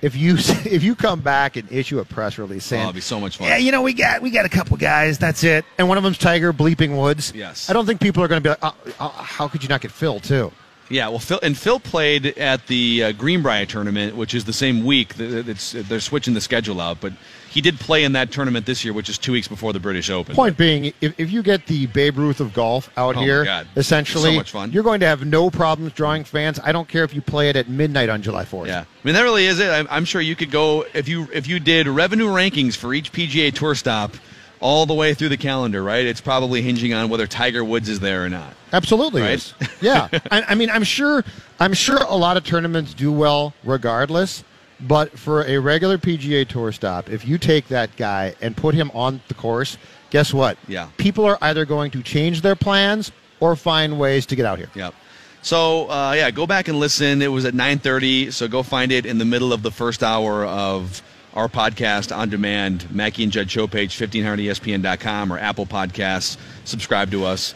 [0.03, 2.95] if you if you come back and issue a press release oh, saying, Oh, it'd
[2.95, 3.49] be so much fun.
[3.49, 5.19] Yeah, you know, we got we got a couple guys.
[5.19, 5.65] That's it.
[5.79, 7.33] And one of them's Tiger Bleeping Woods.
[7.35, 7.69] Yes.
[7.69, 9.81] I don't think people are going to be like, oh, oh, how could you not
[9.81, 10.53] get Phil too?
[10.91, 14.85] Yeah, well, Phil and Phil played at the uh, Greenbrier tournament, which is the same
[14.85, 15.13] week.
[15.19, 17.13] It's, they're switching the schedule out, but
[17.51, 20.09] he did play in that tournament this year, which is two weeks before the British
[20.11, 20.35] Open.
[20.35, 23.67] Point being, if, if you get the Babe Ruth of golf out Oh, here, God.
[23.77, 26.59] essentially, So you're going to have no problems drawing fans.
[26.63, 28.67] I don't care if you play it at midnight on July 4th.
[28.67, 29.71] Yeah, I mean that really is it.
[29.71, 33.13] I'm, I'm sure you could go if you if you did revenue rankings for each
[33.13, 34.15] PGA Tour stop
[34.61, 36.05] all the way through the calendar, right?
[36.05, 38.55] It's probably hinging on whether Tiger Woods is there or not.
[38.73, 39.23] Absolutely.
[39.23, 39.55] Right?
[39.81, 40.09] Yeah.
[40.31, 41.25] I, I mean, I'm sure.
[41.61, 44.45] I'm sure a lot of tournaments do well regardless.
[44.81, 48.93] But for a regular PGA Tour stop, if you take that guy and put him
[48.95, 49.77] on the course,
[50.11, 50.57] guess what?
[50.69, 50.89] Yeah.
[50.99, 54.71] People are either going to change their plans or find ways to get out here.
[54.75, 54.95] Yep.
[55.43, 57.23] So uh, yeah, go back and listen.
[57.23, 60.45] It was at 9:30, so go find it in the middle of the first hour
[60.45, 61.03] of
[61.39, 62.91] our podcast on demand.
[62.91, 66.37] Mackey and Judd show page, E 1500ESPN.com or Apple Podcasts.
[66.65, 67.55] Subscribe to us.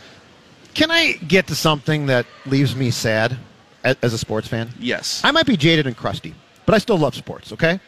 [0.75, 3.37] Can I get to something that leaves me sad
[3.83, 4.71] as a sports fan?
[4.79, 5.21] Yes.
[5.25, 6.33] I might be jaded and crusty,
[6.65, 7.81] but I still love sports, okay?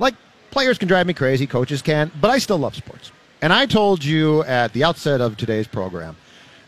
[0.00, 0.14] Like,
[0.50, 3.12] players can drive me crazy, coaches can, but I still love sports.
[3.40, 6.16] And I told you at the outset of today's program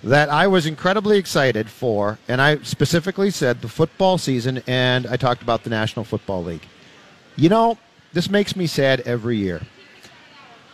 [0.05, 5.17] that I was incredibly excited for, and I specifically said the football season, and I
[5.17, 6.67] talked about the National Football League.
[7.37, 7.79] You know,
[8.15, 9.61] this makes me sad every year.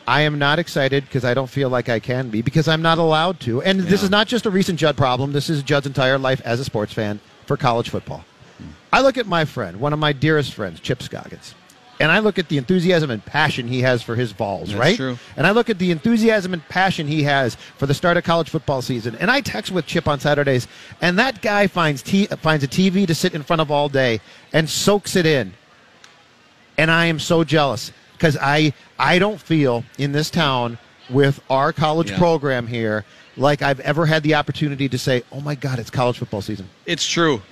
[0.07, 2.99] I am not excited because I don't feel like I can be because I'm not
[2.99, 3.63] allowed to.
[3.63, 5.33] And this is not just a recent Judd problem.
[5.33, 8.25] This is Judd's entire life as a sports fan for college football.
[8.93, 11.55] I look at my friend, one of my dearest friends, Chip Scoggins,
[12.01, 14.97] and I look at the enthusiasm and passion he has for his Vols, That's right?
[14.97, 15.19] true.
[15.37, 18.49] And I look at the enthusiasm and passion he has for the start of college
[18.49, 19.15] football season.
[19.17, 20.67] And I text with Chip on Saturdays,
[21.01, 24.21] and that guy finds t- finds a TV to sit in front of all day
[24.53, 25.53] and soaks it in
[26.81, 30.79] and I am so jealous because I I don't feel in this town
[31.11, 32.19] with our college Yeah.
[32.19, 33.05] program here
[33.37, 36.69] like I've ever had the opportunity to say, "Oh my God, it's college football season."
[36.87, 37.43] It's true.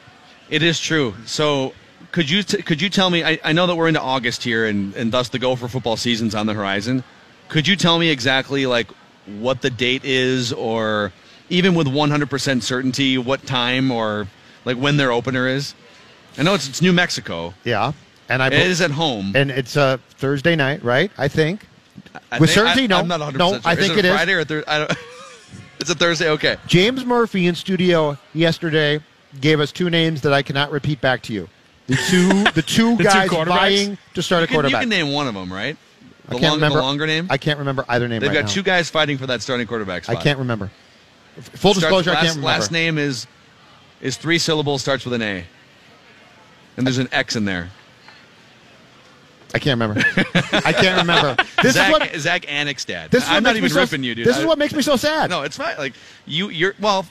[0.51, 1.15] It is true.
[1.27, 1.73] So
[2.13, 3.23] could you t- could you tell me?
[3.25, 6.35] I, I know that we're into August here, and and thus the Gopher football season's
[6.35, 7.05] on the horizon.
[7.49, 8.89] Could you tell me exactly like
[9.27, 11.13] what the date is, or
[11.51, 14.27] even with 100% certainty, what time or
[14.65, 15.75] like when their opener is?
[16.39, 17.55] I know it's, it's New Mexico.
[17.65, 17.93] Yeah,
[18.29, 19.33] and I It is at home.
[19.35, 21.11] and it's a Thursday night, right?
[21.19, 21.67] I think.
[22.31, 22.99] I with think- certainty, I, no.
[22.99, 23.61] I'm not 100% No, sure.
[23.65, 24.15] I think is it it is.
[24.15, 24.93] Friday or Thur- I don't,
[25.81, 26.29] It's a Thursday.
[26.31, 26.57] Okay.
[26.67, 29.01] James Murphy in studio yesterday
[29.41, 31.49] gave us two names that I cannot repeat back to you.
[31.87, 33.47] The two the two two guys quarterbacks?
[33.47, 35.77] vying to start You a can, you can name one of them, right?
[36.29, 37.27] I The, can't long- remember the longer name.
[37.31, 38.53] I can't remember either name They've right got now.
[38.53, 40.17] two guys fighting for that starting quarterback spot.
[40.17, 40.71] I can't remember.
[41.41, 42.47] Full disclosure, last, I can't remember.
[42.59, 43.27] Last name is
[44.01, 45.45] is three syllables, starts with an A,
[46.77, 47.71] and there's an X in there.
[49.55, 50.01] I can't remember.
[50.53, 51.37] I can't remember.
[51.63, 53.11] This Zach, is what Zach Annexstad.
[53.11, 54.27] this is what I'm not makes even me so, ripping you, dude.
[54.27, 55.31] This is what makes me so sad.
[55.39, 55.77] No, it's fine.
[55.79, 55.95] Like
[56.27, 57.07] you, you're well,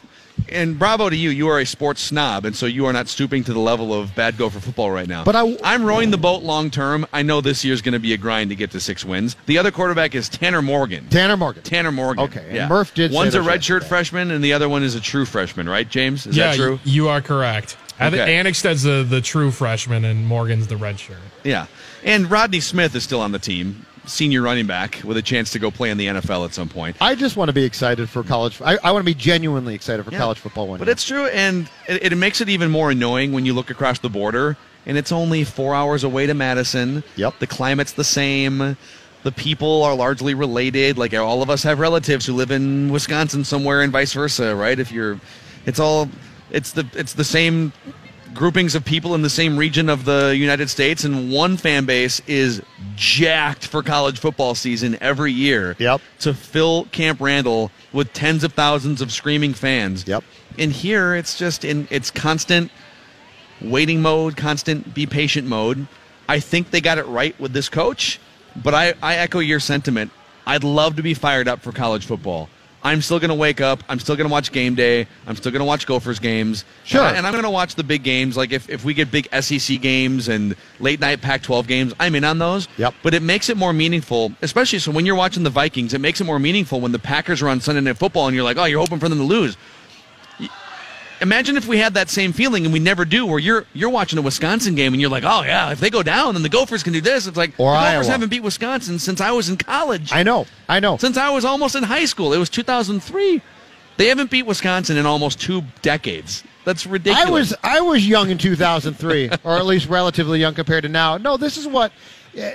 [0.49, 1.29] and bravo to you.
[1.29, 4.13] You are a sports snob, and so you are not stooping to the level of
[4.15, 5.23] bad Gopher football right now.
[5.23, 7.05] But I- I'm rowing the boat long term.
[7.11, 9.35] I know this year's going to be a grind to get to six wins.
[9.47, 11.07] The other quarterback is Tanner Morgan.
[11.09, 11.63] Tanner Morgan.
[11.63, 12.23] Tanner Morgan.
[12.25, 12.67] Okay, and yeah.
[12.67, 13.87] Murph did say One's a redshirt yesterday.
[13.87, 16.25] freshman, and the other one is a true freshman, right, James?
[16.27, 16.79] Is yeah, that true?
[16.83, 17.77] You, are correct.
[17.99, 18.35] I think Okay.
[18.37, 21.15] Annexstad's the, the true freshman and Morgan's the redshirt.
[21.43, 21.65] Yeah.
[22.07, 25.59] And Rodney Smith is still on the team, senior running back, with a chance to
[25.59, 26.95] go play in the NFL at some point.
[27.01, 28.61] I just want to be excited for college.
[28.61, 30.17] I, I want to be genuinely excited for Yeah.
[30.19, 30.93] college football one But year.
[30.93, 34.09] it's true, and it, it makes it even more annoying when you look across the
[34.09, 37.03] border, and it's only four hours away to Madison.
[37.17, 37.39] Yep.
[37.39, 38.77] The climate's the same.
[39.23, 40.97] The people are largely related.
[40.97, 44.79] Like all of us have relatives who live in Wisconsin somewhere, and vice versa, right?
[44.79, 45.19] If you're,
[45.65, 46.07] it's all,
[46.51, 47.73] it's the it's the same
[48.33, 52.21] groupings of people in the same region of the United States, and one fan base
[52.27, 52.61] is
[52.95, 55.75] jacked for college football season every year.
[55.79, 56.01] Yep.
[56.19, 60.07] To fill Camp Randall with tens of thousands of screaming fans.
[60.07, 60.23] Yep.
[60.57, 62.71] And here it's just in it's constant
[63.61, 65.87] waiting mode, constant be patient mode.
[66.29, 68.19] I think they got it right with this coach,
[68.55, 70.11] but I, I echo your sentiment.
[70.45, 72.49] I'd love to be fired up for college football.
[72.87, 73.83] I'm still going to wake up.
[73.89, 75.07] I'm still going to watch game day.
[75.27, 76.63] I'm still going to watch Gophers games.
[76.85, 77.01] Sure.
[77.01, 78.37] And, I, I'm going to watch the big games.
[78.37, 82.15] Like if, if we get big SEC games and late night Pac 12 games, I'm
[82.15, 82.69] in on those.
[82.77, 82.93] Yep.
[83.03, 86.21] But it makes it more meaningful, especially so when you're watching the Vikings, it makes
[86.21, 88.63] it more meaningful when the Packers are on Sunday Night Football and you're like, oh,
[88.63, 89.57] you're hoping for them to lose.
[91.21, 94.19] Imagine if we had that same feeling and we never do, where you're you're watching
[94.19, 96.83] a Wisconsin game and you're like, oh yeah, if they go down, then the Gophers
[96.83, 97.27] can do this.
[97.27, 97.93] It's like Or the Iowa.
[97.95, 100.45] Gophers haven't beat Wisconsin since I was in college, I know.
[100.69, 100.97] I know.
[100.97, 102.33] since I was almost in high school.
[102.33, 103.41] It was 2003.
[103.97, 106.43] They haven't beat Wisconsin in almost two decades.
[106.65, 107.27] That's ridiculous.
[107.27, 111.17] I was I was young in 2003, or at least relatively young compared to now.
[111.17, 111.91] No, this is what.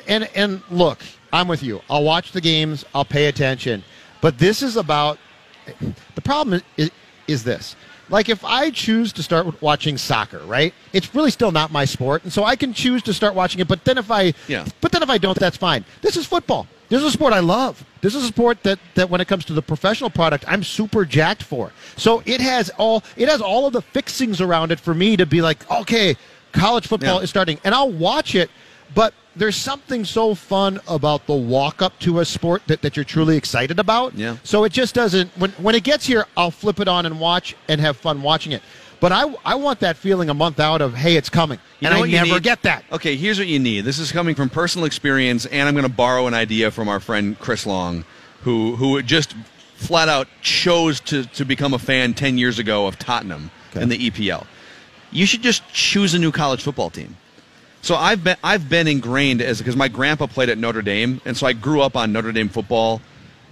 [0.06, 1.00] And and look,
[1.32, 1.80] I'm with you.
[1.90, 2.84] I'll watch the games.
[2.94, 3.82] I'll pay attention.
[4.20, 5.18] But this is about.
[6.14, 6.90] The problem is,
[7.26, 7.74] is this.
[8.12, 10.74] Like if I choose to start watching soccer, right?
[10.92, 13.66] It's really still not my sport, and so I can choose to start watching it.
[13.68, 14.66] But then if I, Yeah.
[14.82, 15.84] But then if I don't, that's fine.
[16.02, 16.66] This is football.
[16.90, 17.82] This is a sport I love.
[18.02, 21.06] This is a sport that, that when it comes to the professional product, I'm super
[21.06, 21.72] jacked for.
[21.96, 25.24] So it has all it has all of the fixings around it for me to
[25.24, 26.14] be like, okay,
[26.52, 27.22] college football Yeah.
[27.24, 28.50] is starting, and I'll watch it.
[28.94, 33.04] But there's something so fun about the walk up to a sport that, that you're
[33.04, 34.14] truly excited about.
[34.14, 34.36] Yeah.
[34.42, 37.56] So it just doesn't when when it gets here, I'll flip it on and watch
[37.68, 38.62] and have fun watching it.
[39.00, 41.94] But I I want that feeling a month out of hey, it's coming, You and
[41.96, 42.84] I never get that.
[42.92, 43.84] Okay, here's what you need.
[43.84, 47.00] This is coming from personal experience, and I'm going to borrow an idea from our
[47.00, 48.04] friend Chris Long,
[48.42, 49.34] who who just
[49.76, 53.82] flat out chose to, to become a fan 10 years ago of Tottenham Okay.
[53.82, 54.46] in the EPL.
[55.10, 57.16] You should just choose a new college football team.
[57.82, 61.36] So I've been I've been ingrained as because my grandpa played at Notre Dame, and
[61.36, 63.02] so I grew up on Notre Dame football,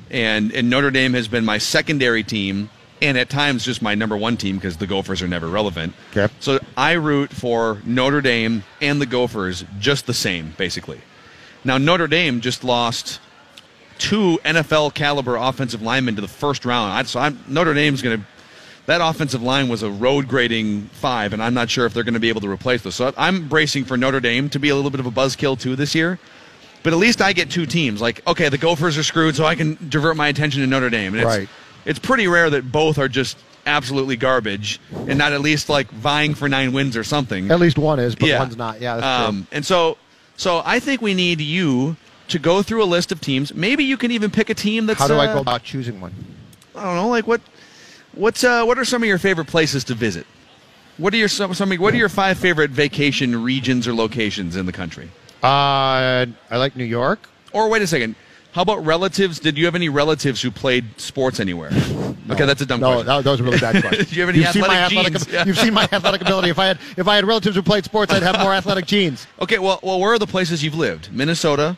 [0.09, 2.71] and and Notre Dame has been my secondary team,
[3.03, 5.95] and at times just my number one team because the Gophers are never relevant.
[6.17, 6.33] Okay.
[6.39, 11.01] So I root for Notre Dame and the Gophers just the same, basically.
[11.65, 13.21] Now Notre Dame just lost
[13.99, 17.09] two NFL caliber offensive linemen to the first round.
[17.09, 18.27] So I'm, Notre Dame's going to.
[18.91, 22.15] That offensive line was a road grading five, and I'm not sure if they're going
[22.15, 22.97] to be able to replace this.
[22.97, 25.77] So I'm bracing for Notre Dame to be a little bit of a buzzkill too
[25.77, 26.19] this year.
[26.83, 28.01] But at least I get two teams.
[28.01, 31.15] Like, okay, the Gophers are screwed, so I can divert my attention to Notre Dame.
[31.15, 31.49] And it's, Right.
[31.85, 36.35] It's pretty rare that both are just absolutely garbage and not at least like vying
[36.35, 37.49] for nine wins or something.
[37.49, 38.41] At least one is, but Yeah.
[38.41, 38.81] one's not.
[38.81, 39.99] Yeah, that's Um, and so,
[40.37, 41.95] so I think we need you
[42.27, 43.55] to go through a list of teams.
[43.55, 44.99] Maybe you can even pick a team that's.
[44.99, 46.13] How do I uh, go about choosing one?
[46.75, 47.41] I don't know, like what,
[48.15, 50.27] what's uh, what are some of your favorite places to visit?
[50.99, 54.67] What are your some, some what are your five favorite vacation regions or locations in
[54.67, 55.09] the country?
[55.43, 57.29] Uh, I like New York.
[57.53, 58.15] Or wait a second,
[58.53, 59.41] how about relatives?
[59.41, 61.71] Did you have any relatives who played sports anywhere?
[62.31, 63.07] Okay, that's a dumb No, question.
[63.07, 64.05] that, that was a really bad question.
[64.05, 65.33] Do you have any You've seen my athletic athletic, genes?
[65.35, 65.45] Yeah.
[65.47, 66.51] You've seen my athletic ability.
[66.51, 69.27] If I had if I had relatives who played sports, I'd have more athletic genes.
[69.41, 71.11] Okay, well, well, where are the places you've lived?
[71.13, 71.77] Minnesota,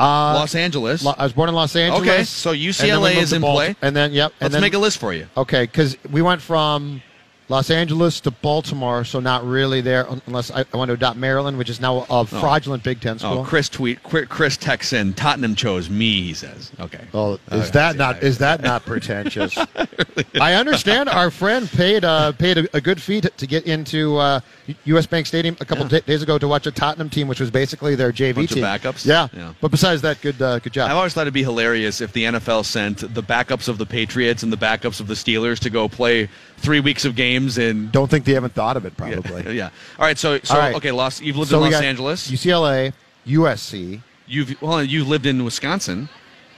[0.00, 1.04] Uh, Los Angeles.
[1.06, 2.00] I was born in Los Angeles.
[2.00, 3.76] Okay, so and then we UCLA is in Balti- play.
[3.82, 4.32] And then yep.
[4.32, 5.26] and Let's then, make a list for you.
[5.36, 7.02] Okay, because we went from
[7.50, 11.58] Los Angeles to Baltimore, so not really there unless I, I want to adopt Maryland,
[11.58, 13.40] which is now a fraudulent Big Ten school.
[13.40, 14.00] Oh, Chris tweet.
[14.04, 15.12] Chris texts in.
[15.14, 16.22] Tottenham chose me.
[16.22, 16.70] He says.
[16.78, 17.00] Okay.
[17.12, 19.58] Oh, is Okay, that not is that not pretentious?
[20.40, 24.16] I understand our friend paid uh, paid a, a good fee to, to get into
[24.16, 24.40] uh,
[24.84, 25.06] U.S.
[25.06, 25.98] Bank Stadium a couple Yeah.
[25.98, 28.54] da- days ago to watch a Tottenham team, which was basically their JV Bunch of
[28.56, 28.64] team.
[28.64, 29.04] backups?
[29.04, 29.26] Yeah.
[29.32, 29.54] Yeah.
[29.60, 30.88] but besides that, good uh, good job.
[30.88, 34.44] I've always thought it'd be hilarious if the NFL sent the backups of the Patriots
[34.44, 37.90] and the backups of the Steelers to go play three weeks of games in.
[37.90, 38.96] Don't think they haven't thought of it.
[38.96, 39.56] Probably.
[39.56, 39.70] yeah.
[39.98, 40.18] All right.
[40.18, 40.74] So, so All right.
[40.76, 40.90] okay.
[40.92, 41.20] Los.
[41.20, 42.30] You've lived So in Los Angeles.
[42.30, 42.92] UCLA,
[43.26, 44.02] USC.
[44.26, 46.08] You've well, you've lived in Wisconsin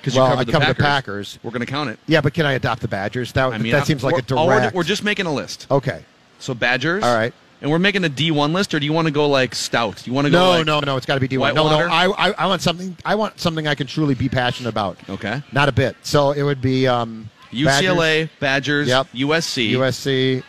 [0.01, 1.35] because Well, you I covered the covered the Packers.
[1.35, 1.39] Packers.
[1.43, 1.99] We're going to count it.
[2.07, 3.33] Yeah, but can I adopt the Badgers?
[3.33, 4.75] That I mean, that seems like a oh, we're, direct.
[4.75, 5.67] we're just making a list.
[5.71, 6.05] okay.
[6.39, 7.03] So Badgers.
[7.05, 7.33] All right.
[7.61, 10.05] And we're making a D1 list, or do you want to go like stout?
[10.05, 10.97] You want to go No, like, no, no.
[10.97, 11.55] It's got to be D one.
[11.55, 11.77] No, no.
[11.87, 12.97] I, I, I want something.
[13.05, 14.99] I want something I can truly be passionate about.
[15.09, 15.41] Okay.
[15.53, 15.95] Not a bit.
[16.03, 19.07] So it would be um, UCLA, Badgers, Yep.
[19.15, 19.71] USC.
[19.75, 20.43] USC.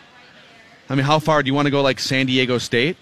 [0.88, 1.82] I mean, how far do you want to go?
[1.82, 2.96] Like San Diego State,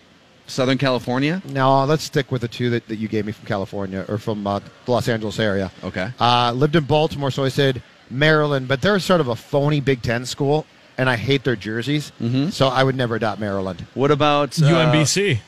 [0.47, 1.43] Southern California.
[1.47, 4.47] No, let's stick with the two that, that you gave me from California or from
[4.47, 5.71] uh, the Los Angeles area.
[5.83, 6.11] Okay.
[6.21, 10.03] Uh, lived in Baltimore, so I said Maryland, but they're sort of a phony Big
[10.03, 10.67] Ten school,
[10.99, 12.51] and I hate their jerseys, mm-hmm.
[12.51, 13.85] so I would never adopt Maryland.
[13.95, 15.41] What about uh, UMBC.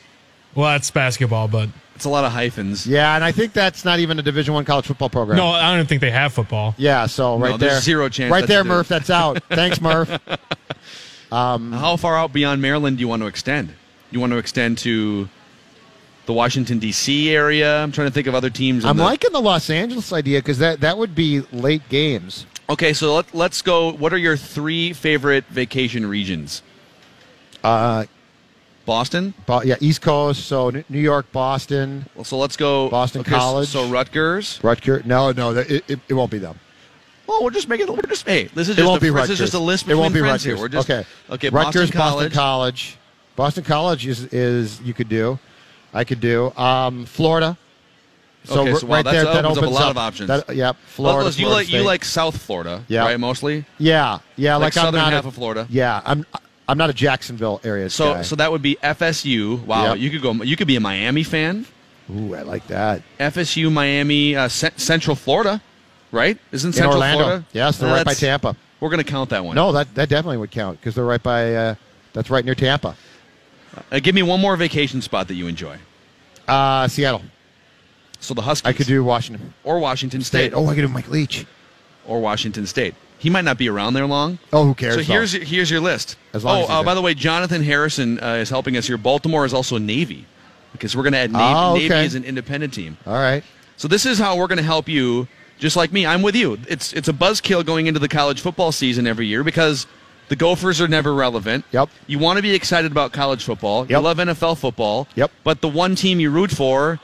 [0.54, 2.86] Well, that's basketball, but It's a lot of hyphens.
[2.86, 5.36] Yeah, and I think that's not even a Division One college football program.
[5.36, 6.74] no, I don't think they have football.
[6.78, 8.88] Yeah, so right there's there, zero chance Right there, Murph.
[8.88, 9.42] That's out.
[9.50, 10.10] Thanks, Murph.
[11.34, 13.74] How far out beyond Maryland do you want to extend?
[14.10, 15.28] You want to extend to
[16.26, 17.30] the Washington D.C.
[17.34, 17.82] area?
[17.82, 18.84] I'm trying to think of other teams.
[18.84, 22.46] I'm the- liking the Los Angeles idea because that that would be late games.
[22.70, 23.92] Okay, so let, let's go.
[23.92, 26.62] What are your three favorite vacation regions?
[27.62, 28.06] Uh,
[28.86, 29.34] Boston.
[29.46, 30.46] Bo- yeah, East Coast.
[30.46, 32.88] So N- New York, Boston, Well, so let's go.
[32.88, 33.68] Boston College.
[33.68, 34.60] So Rutgers.
[34.62, 35.04] Rutgers.
[35.04, 36.58] No, no, that- it, it, it won't be them.
[37.28, 37.86] Oh, we're just making.
[37.86, 38.26] We're just.
[38.26, 38.86] Hey, this is It just.
[38.86, 39.30] won't a, be this Rutgers.
[39.30, 40.42] is just a list It won't be Rutgers.
[40.44, 40.56] here.
[40.58, 41.06] We're just okay.
[41.30, 41.48] Okay.
[41.50, 42.24] Rutgers, Boston College.
[42.34, 42.98] Boston College.
[43.36, 45.38] Boston College is is you could do.
[45.92, 46.52] I could do.
[46.56, 47.56] Um, Florida.
[48.46, 50.28] So, Okay, so wow, right there, that that opens up a opens lot of options.
[50.28, 51.24] That, yep, Well, Florida.
[51.24, 53.00] listen, you like you like South Florida, Yeah.
[53.06, 53.18] right?
[53.18, 53.64] Mostly.
[53.78, 54.56] Yeah, yeah.
[54.56, 55.66] like Like, I'm southern not half a, of Florida?
[55.70, 56.26] Yeah, I'm.
[56.68, 58.22] I'm not a Jacksonville area So guy.
[58.22, 59.62] so that would be FSU.
[59.66, 59.98] Wow, Yep.
[59.98, 60.32] you could go.
[60.44, 61.64] You could be a Miami fan.
[62.14, 63.02] Ooh, I like that.
[63.18, 65.62] FSU, Miami, uh, C- Central Florida,
[66.14, 66.38] right?
[66.52, 67.24] Isn't In Central Orlando.
[67.24, 67.46] Florida?
[67.52, 68.56] Yes, they're right by Tampa.
[68.80, 69.54] We're going to count that one.
[69.54, 71.74] No, that that definitely would count because they're right by uh,
[72.12, 72.96] That's right near Tampa.
[73.90, 75.78] Uh, give me one more vacation spot that you enjoy.
[76.46, 77.22] Uh, Seattle.
[78.20, 78.68] So the Huskies.
[78.68, 80.52] I could do Washington or Washington State.
[80.52, 80.54] State.
[80.54, 81.46] Oh, I could do Mike Leach.
[82.06, 82.94] or Washington State.
[83.18, 84.38] He might not be around there long.
[84.52, 84.94] Oh, who cares?
[84.96, 86.16] So here's here's your list.
[86.32, 88.98] As long oh, as uh, by the way, Jonathan Harrison uh, is helping us here.
[88.98, 90.26] Baltimore is also Navy
[90.72, 91.44] because we're going to add Navy.
[91.44, 92.04] Oh, Navy okay.
[92.04, 92.98] is an independent team.
[93.06, 93.42] all right.
[93.76, 95.26] So this is how we're going to help you.
[95.58, 96.58] Just like me, I'm with you.
[96.68, 99.86] It's it's a buzzkill going into the college football season every year because
[100.28, 101.64] the Gophers are never relevant.
[101.72, 101.90] Yep.
[102.06, 103.86] You want to be excited about college football.
[103.86, 105.06] You love NFL football.
[105.14, 105.30] Yep.
[105.44, 106.98] But the one team you root for,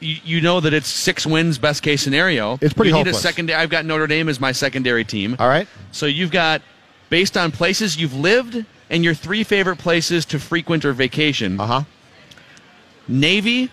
[0.00, 2.58] you, you know that it's six wins, best case scenario.
[2.60, 3.18] It's pretty you need hopeless.
[3.18, 3.60] a secondary.
[3.60, 5.36] I've got Notre Dame as my secondary team.
[5.38, 5.66] All right.
[5.90, 6.62] So you've got
[7.10, 11.60] based on places you've lived and your three favorite places to frequent or vacation.
[11.60, 11.82] Uh huh.
[13.08, 13.70] Navy,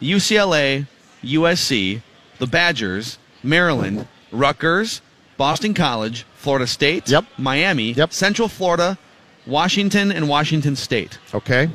[0.00, 0.86] UCLA,
[1.22, 2.02] USC,
[2.38, 5.00] the Badgers, Maryland, Rutgers,
[5.36, 7.24] Boston College, Florida State, Yep.
[7.38, 8.12] Miami, Yep.
[8.12, 8.98] Central Florida,
[9.46, 11.18] Washington, and Washington State.
[11.34, 11.70] Okay.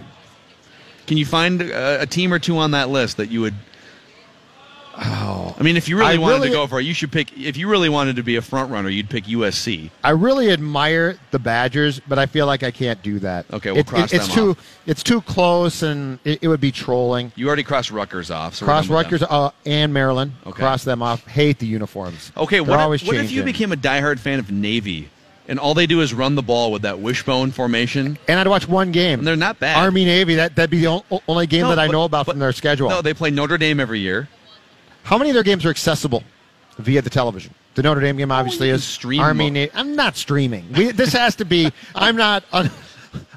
[1.08, 3.56] Can you find a, a team or two on that list that you would?
[4.96, 7.12] Oh, I mean, if you really I wanted really- to go for it, you should
[7.12, 7.36] pick.
[7.38, 9.90] If you really wanted to be a front runner, you'd pick USC.
[10.04, 13.46] I really admire the Badgers, but I feel like I can't do that.
[13.52, 16.62] Okay, we'll It- cross it- it's them too it's too close, and it, it would
[16.62, 17.32] be trolling.
[17.36, 18.56] You already crossed Rutgers off.
[18.56, 19.14] So Cross done with them.
[19.20, 20.34] Rutgers uh, and Maryland.
[20.46, 20.60] Okay.
[20.60, 21.26] Cross them off.
[21.26, 22.32] Hate the uniforms.
[22.38, 25.10] Okay, They're what, always if, what if you became a diehard fan of Navy,
[25.48, 28.18] and all they do is run the ball with that wishbone formation?
[28.28, 29.20] And I'd watch one game.
[29.20, 29.78] And they're not bad.
[29.78, 30.36] Army Navy.
[30.36, 32.52] That that'd be the only game No, that I but- know about but- from their
[32.52, 32.90] schedule.
[32.90, 34.28] No, they play Notre Dame every year.
[35.04, 36.24] How many of their games are accessible
[36.78, 37.54] via the television?
[37.76, 40.72] The Notre Dame game oh, obviously you can is stream Army I'm not streaming.
[40.74, 41.72] We, this has to be.
[41.96, 42.44] I'm not.
[42.54, 42.70] Un,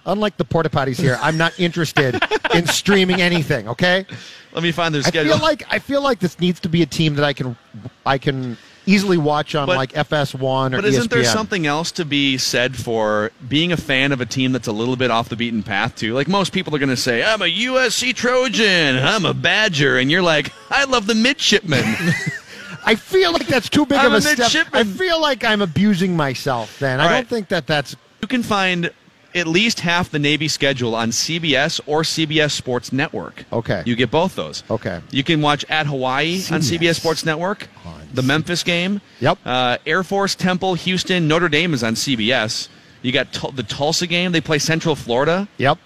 [0.04, 2.20] unlike the porta potties here, I'm not interested
[2.54, 3.68] in streaming anything.
[3.68, 4.06] Okay.
[4.52, 5.34] Let me find their I schedule.
[5.34, 7.56] feel like I feel like this needs to be a team that I can
[8.04, 8.56] I can
[8.86, 12.76] easily watch on But- like FS1 or but isn't there something else to be said
[12.76, 15.96] for being a fan of a team that's a little bit off the beaten path
[15.96, 16.14] too?
[16.14, 20.10] Like most people are going to say, "I'm a USC Trojan, I'm a Badger," and
[20.10, 21.84] you're like, "I love the midshipmen."
[22.88, 24.38] I feel like that's too big I'm of a a step.
[24.38, 24.80] midshipman.
[24.80, 26.78] I feel like I'm abusing myself.
[26.78, 28.90] Then I All don't think that that's you can find
[29.36, 33.44] at least half the Navy schedule on CBS or CBS Sports Network.
[33.52, 33.82] Okay.
[33.86, 34.64] You get both those.
[34.70, 35.00] Okay.
[35.10, 36.78] You can watch at Hawaii on CBS.
[36.78, 37.68] CBS Sports Network.
[38.14, 39.00] The Memphis game.
[39.20, 39.38] Yep.
[39.44, 42.68] Uh, Air Force, Temple, Houston, Notre Dame is on CBS.
[43.02, 44.32] You got Tul- the Tulsa game.
[44.32, 45.48] They play Central Florida.
[45.58, 45.78] Yep.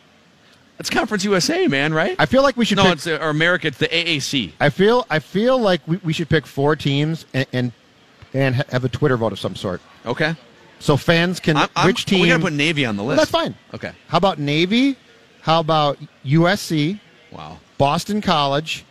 [0.78, 2.16] That's Conference USA, man, right?
[2.18, 3.66] I feel like we should no, pick, it's or America.
[3.66, 4.52] It's the AAC.
[4.60, 7.72] I feel I feel like we, we should pick four teams and and,
[8.32, 9.82] and have a Twitter vote of some sort.
[10.06, 10.34] Okay.
[10.80, 13.16] So fans can I'm, I'm, which team We got to put Navy on the Well,
[13.16, 13.30] list.
[13.30, 13.54] that's fine.
[13.74, 13.92] Okay.
[14.08, 14.96] How about Navy?
[15.42, 16.98] How about USC?
[17.30, 17.58] Wow.
[17.78, 18.84] Boston College?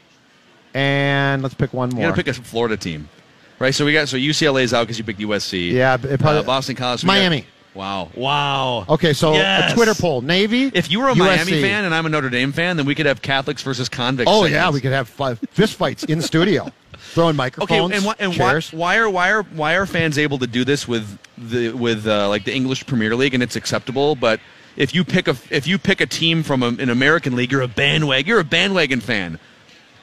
[0.74, 1.98] And let's pick one more.
[2.02, 2.12] You more.
[2.16, 3.10] got to pick a Florida team,
[3.58, 3.74] right?
[3.74, 5.72] So we got so UCLA's out because you picked USC.
[5.72, 7.04] Yeah, it probably- uh, Boston College.
[7.04, 7.46] we got- Miami.
[7.74, 8.10] wow.
[8.16, 8.86] Wow.
[8.88, 9.72] Okay, so Yes.
[9.72, 10.70] a Twitter poll: Navy.
[10.74, 11.18] If you were a USC.
[11.50, 14.32] Miami fan and I'm a Notre Dame fan, then we could have Catholics versus convicts.
[14.32, 14.54] oh segments.
[14.54, 16.72] yeah, we could have five fist fights in the studio,
[17.14, 20.38] throwing Okay, microphones, and, why, and why, why are why are why are fans able
[20.38, 24.16] to do this with the with uh, like the English Premier League and it's acceptable,
[24.16, 24.40] but
[24.76, 27.62] if you pick a if you pick a team from a, an American league, you're
[27.62, 28.28] a bandwagon.
[28.28, 29.40] You're a bandwagon fan.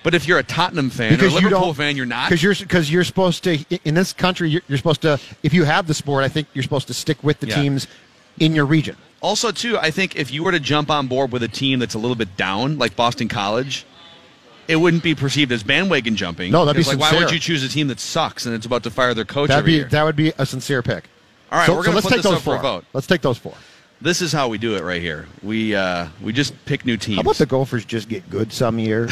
[0.03, 2.29] But if you're a Tottenham fan or a you Liverpool don't fan, you're not.
[2.31, 5.65] because you're because you're supposed to in this country you're, you're supposed to if you
[5.65, 7.57] have the sport I think you're supposed to stick with the Yeah.
[7.63, 7.89] teams
[8.39, 8.97] in your region.
[9.21, 11.95] Also, too, I think if you were to jump on board with a team that's
[11.95, 13.85] a little bit down, like Boston College,
[14.69, 16.53] it wouldn't be perceived as bandwagon jumping.
[16.53, 18.83] No, that'd be like, why would you choose a team that sucks and it's about
[18.85, 19.89] to fire their coach That'd be year?
[19.91, 21.05] that would be a sincere pick.
[21.53, 22.57] All right, so, we're going to let's put take this those up for four.
[22.57, 22.85] a vote.
[22.93, 23.55] Let's take those four.
[24.01, 25.27] This is how we do it right here.
[25.43, 27.17] We uh, we just pick new teams.
[27.17, 29.09] How about the Gophers just get good some year?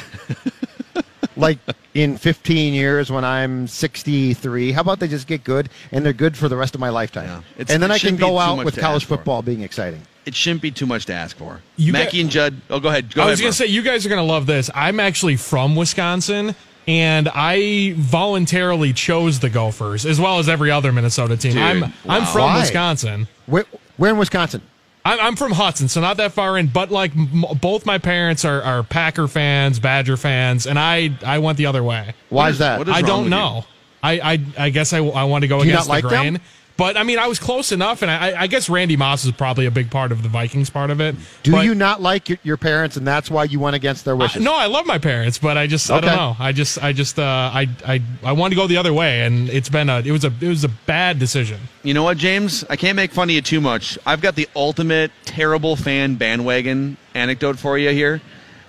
[1.37, 1.59] like
[1.95, 6.37] in 15 years when I'm 63, how about they just get good and they're good
[6.37, 7.43] for the rest of my lifetime?
[7.57, 7.64] Yeah.
[7.68, 9.16] And then I can go out with college ask for.
[9.16, 10.03] football being exciting.
[10.26, 11.61] it shouldn't be too much to ask for.
[11.76, 12.61] You Mackey got- and Judd.
[12.68, 13.14] Oh, go ahead.
[13.14, 14.70] Go I was going to say, you guys are going to love this.
[14.74, 16.55] I'm actually from Wisconsin,
[16.87, 21.53] and I voluntarily chose the Gophers as well as every other Minnesota team.
[21.53, 22.61] Dude, I'm I'm from Why?
[22.61, 23.28] Wisconsin.
[23.47, 23.64] Where,
[23.97, 24.62] where in Wisconsin?
[25.07, 26.68] I'm, I'm from Hudson, so not that far in.
[26.68, 31.39] But like m- both my parents are, are Packer fans, Badger fans, and I I
[31.41, 32.14] went the other way.
[32.30, 32.78] Why is is- that?
[32.78, 33.64] what is I don't with know.
[34.03, 36.09] I, I I guess I, I want to go Do you against not like the
[36.11, 36.39] them?
[36.77, 36.93] Grain.
[36.93, 39.66] But I mean, I was close enough, and I, I guess Randy Moss is probably
[39.66, 41.14] a big part of the Vikings part of it.
[41.43, 44.14] Do But- you not like your, your parents and that's why you went against their
[44.14, 44.43] I- wishes?
[44.43, 46.37] no, I love my parents, but I just I don't know.
[46.39, 49.49] I just I just uh, I I I wanted to go the other way, and
[49.49, 51.61] it's been a it was a it was a bad decision.
[51.83, 52.64] You know what, James?
[52.68, 53.99] I can't make fun of you too much.
[54.07, 58.20] I've got the ultimate terrible fan bandwagon anecdote for you here.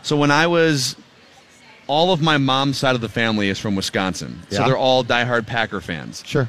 [0.04, 0.96] So when I was,
[1.88, 5.48] all of my mom's side of the family is from Wisconsin, so they're all diehard
[5.48, 6.22] Packer fans.
[6.26, 6.48] Sure.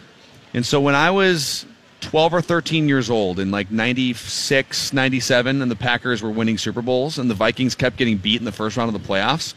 [0.56, 1.66] And so when I was
[2.00, 6.80] 12 or 13 years old in like 96, 97, and the Packers were winning Super
[6.80, 9.52] Bowls, and the Vikings kept getting beat in the first round of the playoffs.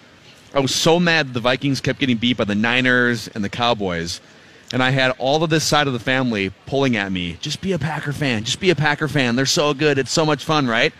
[0.54, 3.50] I was so mad that the Vikings kept getting beat by the Niners and the
[3.50, 4.20] Cowboys.
[4.74, 7.38] And I had all of this side of the family pulling at me.
[7.40, 8.44] Just be a Packer fan.
[8.44, 9.36] Just be a Packer fan.
[9.36, 9.98] They're so good.
[9.98, 10.94] It's so much fun, right?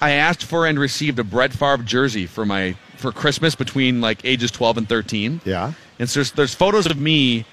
[0.00, 4.24] I asked for and received a Brett Favre jersey for my for Christmas between like
[4.24, 5.42] ages 12 and 13.
[5.44, 5.72] Yeah.
[5.98, 7.44] And so there's, there's photos of me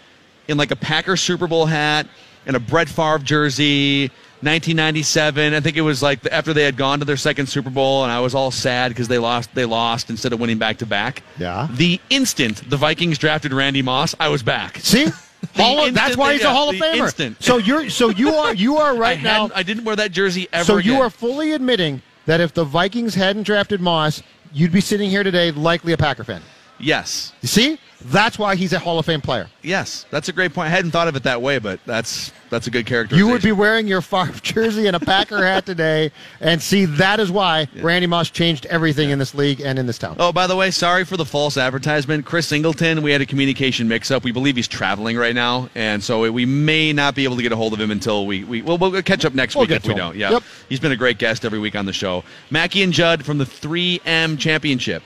[0.48, 2.08] in like a Packer Super Bowl hat
[2.46, 4.08] and a Brett Favre jersey,
[4.42, 5.54] 1997.
[5.54, 8.12] I think it was like after they had gone to their second Super Bowl, and
[8.12, 9.54] I was all sad because they lost.
[9.56, 11.24] They lost instead of winning back to back.
[11.38, 11.68] Yeah.
[11.72, 14.78] The instant the Vikings drafted Randy Moss, I was back.
[14.78, 15.06] See,
[15.60, 16.98] of, that's why he's a Hall of Famer.
[16.98, 17.44] instant.
[17.44, 19.50] So you're so you are you are I right now.
[19.54, 20.66] I didn't wear that jersey ever.
[20.66, 24.24] So you are fully admitting that if the Vikings hadn't drafted Moss,
[24.54, 26.42] you'd be sitting here today likely a Packer fan.
[26.84, 29.48] Yes, You see, that's why he's a Hall of Fame player.
[29.62, 30.06] yes.
[30.12, 30.68] That's a great point.
[30.68, 33.16] I hadn't thought of it that way, but that's that's a good character.
[33.16, 36.12] You would be wearing your Favre jersey and a Packer hat today,
[36.42, 39.98] and see that is why Randy Moss changed everything in this league and in this
[39.98, 40.18] town.
[40.20, 42.26] Oh, by the way, sorry for the false advertisement.
[42.26, 44.24] Chris Singleton, we had a communication mix-up.
[44.26, 47.54] We believe he's traveling right now, and so we may not be able to get
[47.54, 49.86] a hold of him until we we well we'll catch up next We'll week if
[49.86, 49.98] we him.
[49.98, 50.16] don't.
[50.18, 50.44] Yeah, Yep.
[50.70, 52.24] he's been a great guest every week on the show.
[52.52, 55.02] Mackey and Judd from the 3M Championship.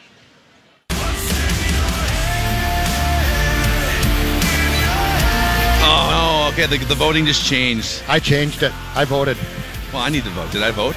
[6.59, 8.01] Okay, the, the voting just changed.
[8.07, 8.73] I changed it.
[8.95, 9.37] I voted.
[9.93, 10.51] Well, I need to vote.
[10.51, 10.95] Did I vote?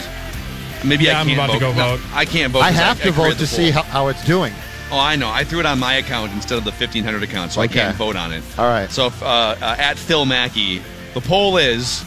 [0.83, 1.61] Maybe Yeah, I I'm can't about to vote.
[1.61, 2.07] go No, vote.
[2.15, 2.61] I can't vote.
[2.61, 3.83] I 'cause have to I vote created to see poll.
[3.83, 4.55] how, how it's doing.
[4.91, 5.29] Oh, I know.
[5.29, 7.79] I threw it on my account instead of the 1500 account, so Okay.
[7.79, 8.43] I can't vote on it.
[8.59, 8.91] All right.
[8.91, 9.27] So if, uh,
[9.61, 10.81] uh, at Phil Mackey,
[11.13, 12.03] the poll is,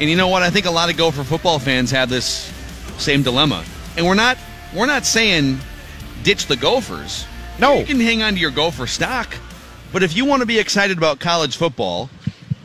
[0.00, 0.42] and you know what?
[0.42, 2.50] I think a lot of Gopher football fans have this
[2.96, 3.62] same dilemma,
[3.98, 4.38] and we're not
[4.74, 5.60] we're not saying
[6.22, 7.26] ditch the Gophers.
[7.58, 7.78] No.
[7.78, 9.36] you can hang on to your Gopher stock,
[9.92, 12.08] but if you want to be excited about college football.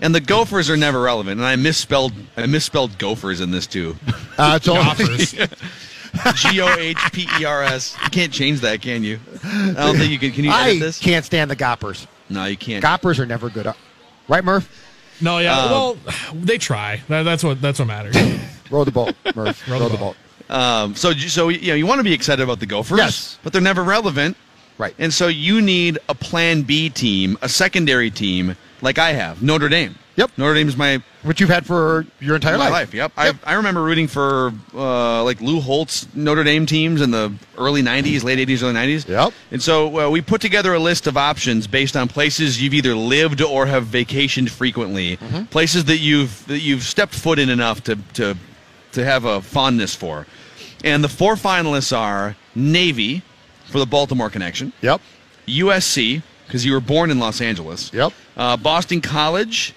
[0.01, 3.95] And the Gophers are never relevant, and I misspelled I misspelled Gophers in this too.
[4.37, 5.31] Uh, it's only, Offers.
[6.35, 7.95] G O H P E R S.
[8.03, 9.19] You can't change that, can you?
[9.43, 10.31] I don't think you can.
[10.31, 10.99] Can you edit I this?
[10.99, 12.07] can't stand the Goppers.
[12.29, 12.81] No, you can't.
[12.81, 13.71] Goppers are never good.
[14.27, 14.69] Right, Murph?
[15.21, 15.57] No, yeah.
[15.57, 15.97] Um, well,
[16.33, 17.01] they try.
[17.07, 18.15] That, that's what that's what matters.
[18.71, 19.67] Row the boat, Murph.
[19.69, 20.15] Row Row, the the boat.
[20.49, 20.55] boat.
[20.55, 23.39] Um, so, so you know, you want to be excited about the Gophers, Yes.
[23.43, 24.35] but they're never relevant,
[24.77, 24.93] Right.
[24.99, 29.69] and so you need a Plan B team, a secondary team, like I have, Notre
[29.69, 29.95] Dame.
[30.17, 30.31] Yep.
[30.37, 32.71] Notre Dame is my Which you've had for your entire my life.
[32.73, 32.93] life.
[32.93, 33.13] Yep.
[33.17, 33.35] Yep.
[33.45, 37.81] I, I remember rooting for uh, like Lou Holtz Notre Dame teams in the early
[37.81, 39.07] '90s, late '80s, early '90s.
[39.07, 39.33] Yep.
[39.51, 42.93] And so uh, we put together a list of options based on places you've either
[42.93, 45.45] lived or have vacationed frequently, Mm-hmm.
[45.45, 48.35] places that you've that you've stepped foot in enough to to
[48.91, 50.27] to have a fondness for.
[50.83, 53.21] And the four finalists are Navy
[53.67, 54.99] for the Baltimore connection, Yep.
[55.47, 56.21] USC
[56.51, 58.11] because you were born in Los Angeles, Yep.
[58.35, 59.73] uh, Boston College,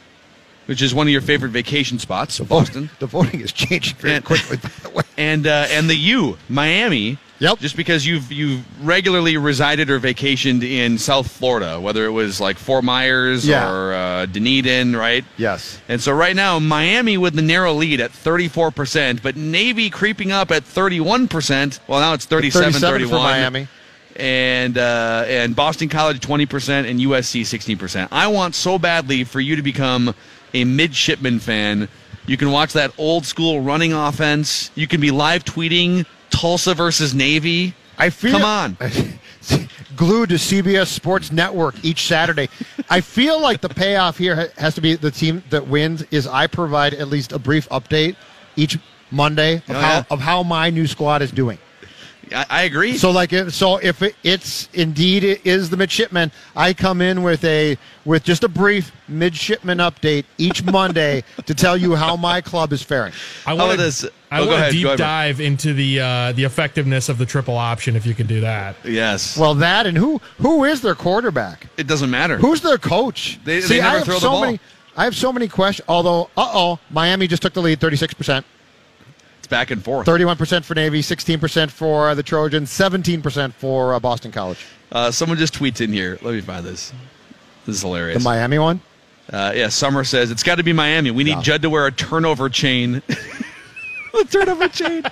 [0.67, 2.91] which is one of your favorite vacation spots, Boston.
[2.99, 5.03] The voting is changing very And- quickly, by the way.
[5.17, 7.19] and uh, and the U, Miami.
[7.41, 7.59] Yep.
[7.59, 12.57] Just because you've you've regularly resided or vacationed in South Florida, whether it was like
[12.59, 13.71] Fort Myers Yeah.
[13.71, 15.25] or uh, Dunedin, right?
[15.37, 15.81] Yes.
[15.89, 20.51] And so right now, Miami with the narrow lead at 34%, but Navy creeping up
[20.53, 21.81] at 31%.
[21.89, 23.11] Well, now it's 37, 37 31.
[23.11, 23.69] for Miami.
[24.17, 28.09] And uh, and Boston College 20% and USC 16%.
[28.13, 30.15] I want so badly for you to become
[30.53, 31.89] a midshipman fan.
[32.27, 34.71] You can watch that old school running offense.
[34.75, 37.75] You can be live tweeting Tulsa versus Navy.
[37.99, 38.77] I feel Come on.
[39.97, 42.49] glued to CBS Sports Network each Saturday.
[42.91, 46.47] I feel like the payoff here has to be the team that wins is I
[46.47, 48.17] provide at least a brief update
[48.57, 48.79] each
[49.11, 51.59] Monday of Oh, how of how my new squad is doing.
[52.33, 52.97] I, I agree.
[52.97, 57.23] So like if, so if it, it's indeed it is the midshipman, I come in
[57.23, 62.41] with a with just a brief midshipman update each Monday to tell you how my
[62.41, 63.13] club is faring.
[63.47, 64.05] I want to this?
[64.31, 67.27] I Oh, go want to deep ahead, dive into the uh, the effectiveness of the
[67.27, 68.77] triple option if you can do that.
[68.85, 69.37] yes.
[69.39, 71.67] Well, that and who who is their quarterback?
[71.77, 72.39] it doesn't matter.
[72.39, 73.39] Who's their coach?
[73.45, 74.41] They- they See, never I have throw the so ball.
[74.43, 74.61] many.
[74.97, 75.85] I have so many questions.
[75.89, 78.45] Although, uh oh, Miami just took the lead, thirty six percent,
[79.45, 80.07] It's back and forth.
[80.07, 84.33] thirty one percent for Navy, sixteen percent for the Trojans, seventeen percent for uh, Boston
[84.33, 84.65] College.
[84.91, 86.19] Uh, someone just tweets in here.
[86.23, 86.95] Let me find this.
[87.67, 88.23] This is hilarious.
[88.23, 88.81] The Miami one.
[89.31, 91.11] Uh, yeah, Summer says it's got to be Miami.
[91.11, 91.43] We need Yeah.
[91.43, 93.03] Judd to wear a turnover chain.
[94.19, 95.03] a turnover chain.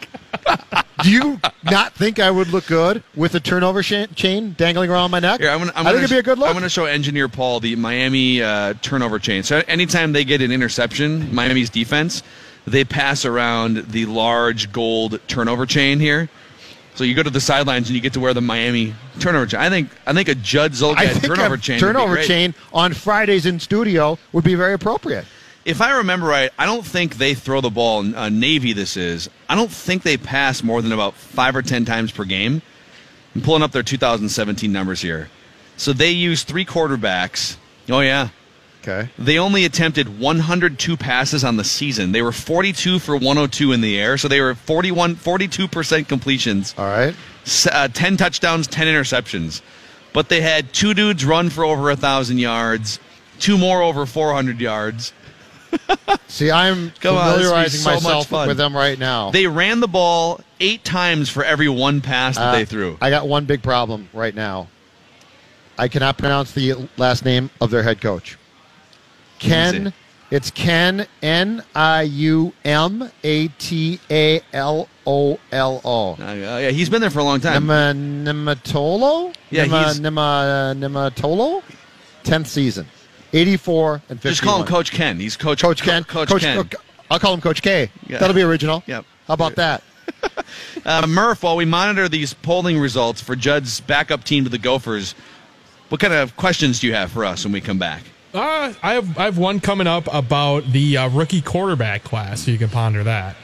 [1.03, 5.11] Do you not think I would look good with a turnover sh- chain dangling around
[5.11, 5.41] my neck?
[5.41, 6.49] Here, I'm gonna, I'm I think it'd be a good look.
[6.49, 9.43] I'm going to show Engineer Paul the Miami uh, turnover chain.
[9.43, 12.22] So anytime they get an interception, Miami's defense,
[12.67, 16.29] they pass around the large gold turnover chain here.
[16.95, 19.61] So you go to the sidelines and you get to wear the Miami turnover chain.
[19.61, 21.81] I think I think a Judd Zulgad turnover chain.
[21.81, 25.25] turnover chain on Fridays in studio would be very appropriate.
[25.65, 28.15] if I remember right, I don't think they throw the ball.
[28.15, 29.31] Uh, Navy, this is.
[29.49, 32.61] I don't think they pass more than about five or ten times per game.
[33.35, 35.31] I'm pulling up their 2017 numbers here.
[35.79, 37.57] So they use three quarterbacks.
[37.89, 38.29] Oh yeah,
[38.83, 39.09] Okay.
[39.16, 42.11] they only attempted 102 passes on the season.
[42.12, 46.74] They were 42 for 102 in the air, so they were 41, 42 percent completions.
[46.76, 47.14] All right.
[47.70, 49.62] Uh, 10 touchdowns, 10 interceptions.
[50.12, 52.99] But they had two dudes run for over a thousand yards,
[53.39, 55.12] two more over 400 yards.
[56.28, 59.30] See, I'm Come on, this would be familiarizing so myself with them right now.
[59.30, 62.99] They ran the ball eight times for every one pass that Uh, they threw.
[63.01, 64.68] I got one big problem right now.
[65.78, 68.37] I cannot pronounce the last name of their head coach.
[69.49, 69.93] Ken.
[70.30, 76.12] It's Ken N I U M A T A L O L O.
[76.14, 77.64] Uh, yeah, he's been there for a long time.
[77.64, 79.34] Nema, Nematolo?
[79.51, 81.62] Yeah, Nema, he's- Nema, Nematolo?
[82.24, 82.86] 10th season.
[83.34, 84.30] 84 and 51.
[84.32, 85.18] Just call him Coach Ken.
[85.20, 86.05] He's Coach Coach Ken.
[86.05, 86.68] Coach, Coach Ken.
[87.11, 87.90] I'll call him Coach K.
[88.07, 88.18] Yeah.
[88.18, 88.82] That'll be original.
[88.86, 89.05] Yep.
[89.28, 89.82] How about that?
[90.84, 95.14] Uh, Murph, while we monitor these polling results for Judd's backup team to the Gophers,
[95.90, 98.03] what kind of questions do you have for us when we come back?
[98.35, 102.51] Uh, I have I have one coming up about the uh, rookie quarterback class, so
[102.51, 103.37] you can ponder that.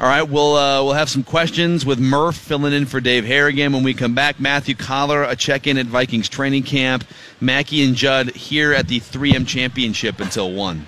[0.00, 3.72] All right, we'll uh, we'll have some questions with Murph filling in for Dave Harrigan
[3.72, 4.40] when we come back.
[4.40, 7.04] Matthew Coller, a check-in at Vikings training camp.
[7.40, 10.86] Mackey and Judd here at the 3M Championship until one.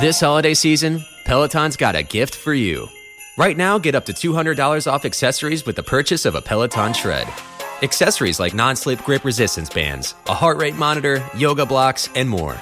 [0.00, 2.88] This holiday season, Peloton's got a gift for you.
[3.38, 7.26] Right now, get up to $200 off accessories with the purchase of a Peloton Shred.
[7.82, 12.56] Accessories like non slip grip resistance bands, a heart rate monitor, yoga blocks, and more.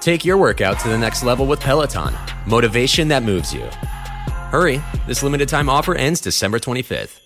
[0.00, 2.14] Take your workout to the next level with Peloton.
[2.46, 3.64] Motivation that moves you.
[4.50, 7.18] Hurry, this limited time offer ends December 25th.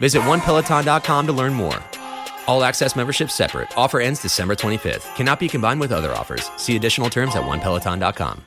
[0.00, 1.78] Visit onepeloton.com to learn more.
[2.46, 3.76] All access membership separate.
[3.76, 5.14] Offer ends December 25th.
[5.14, 6.50] Cannot be combined with other offers.
[6.56, 8.44] See additional terms at onepeloton.com.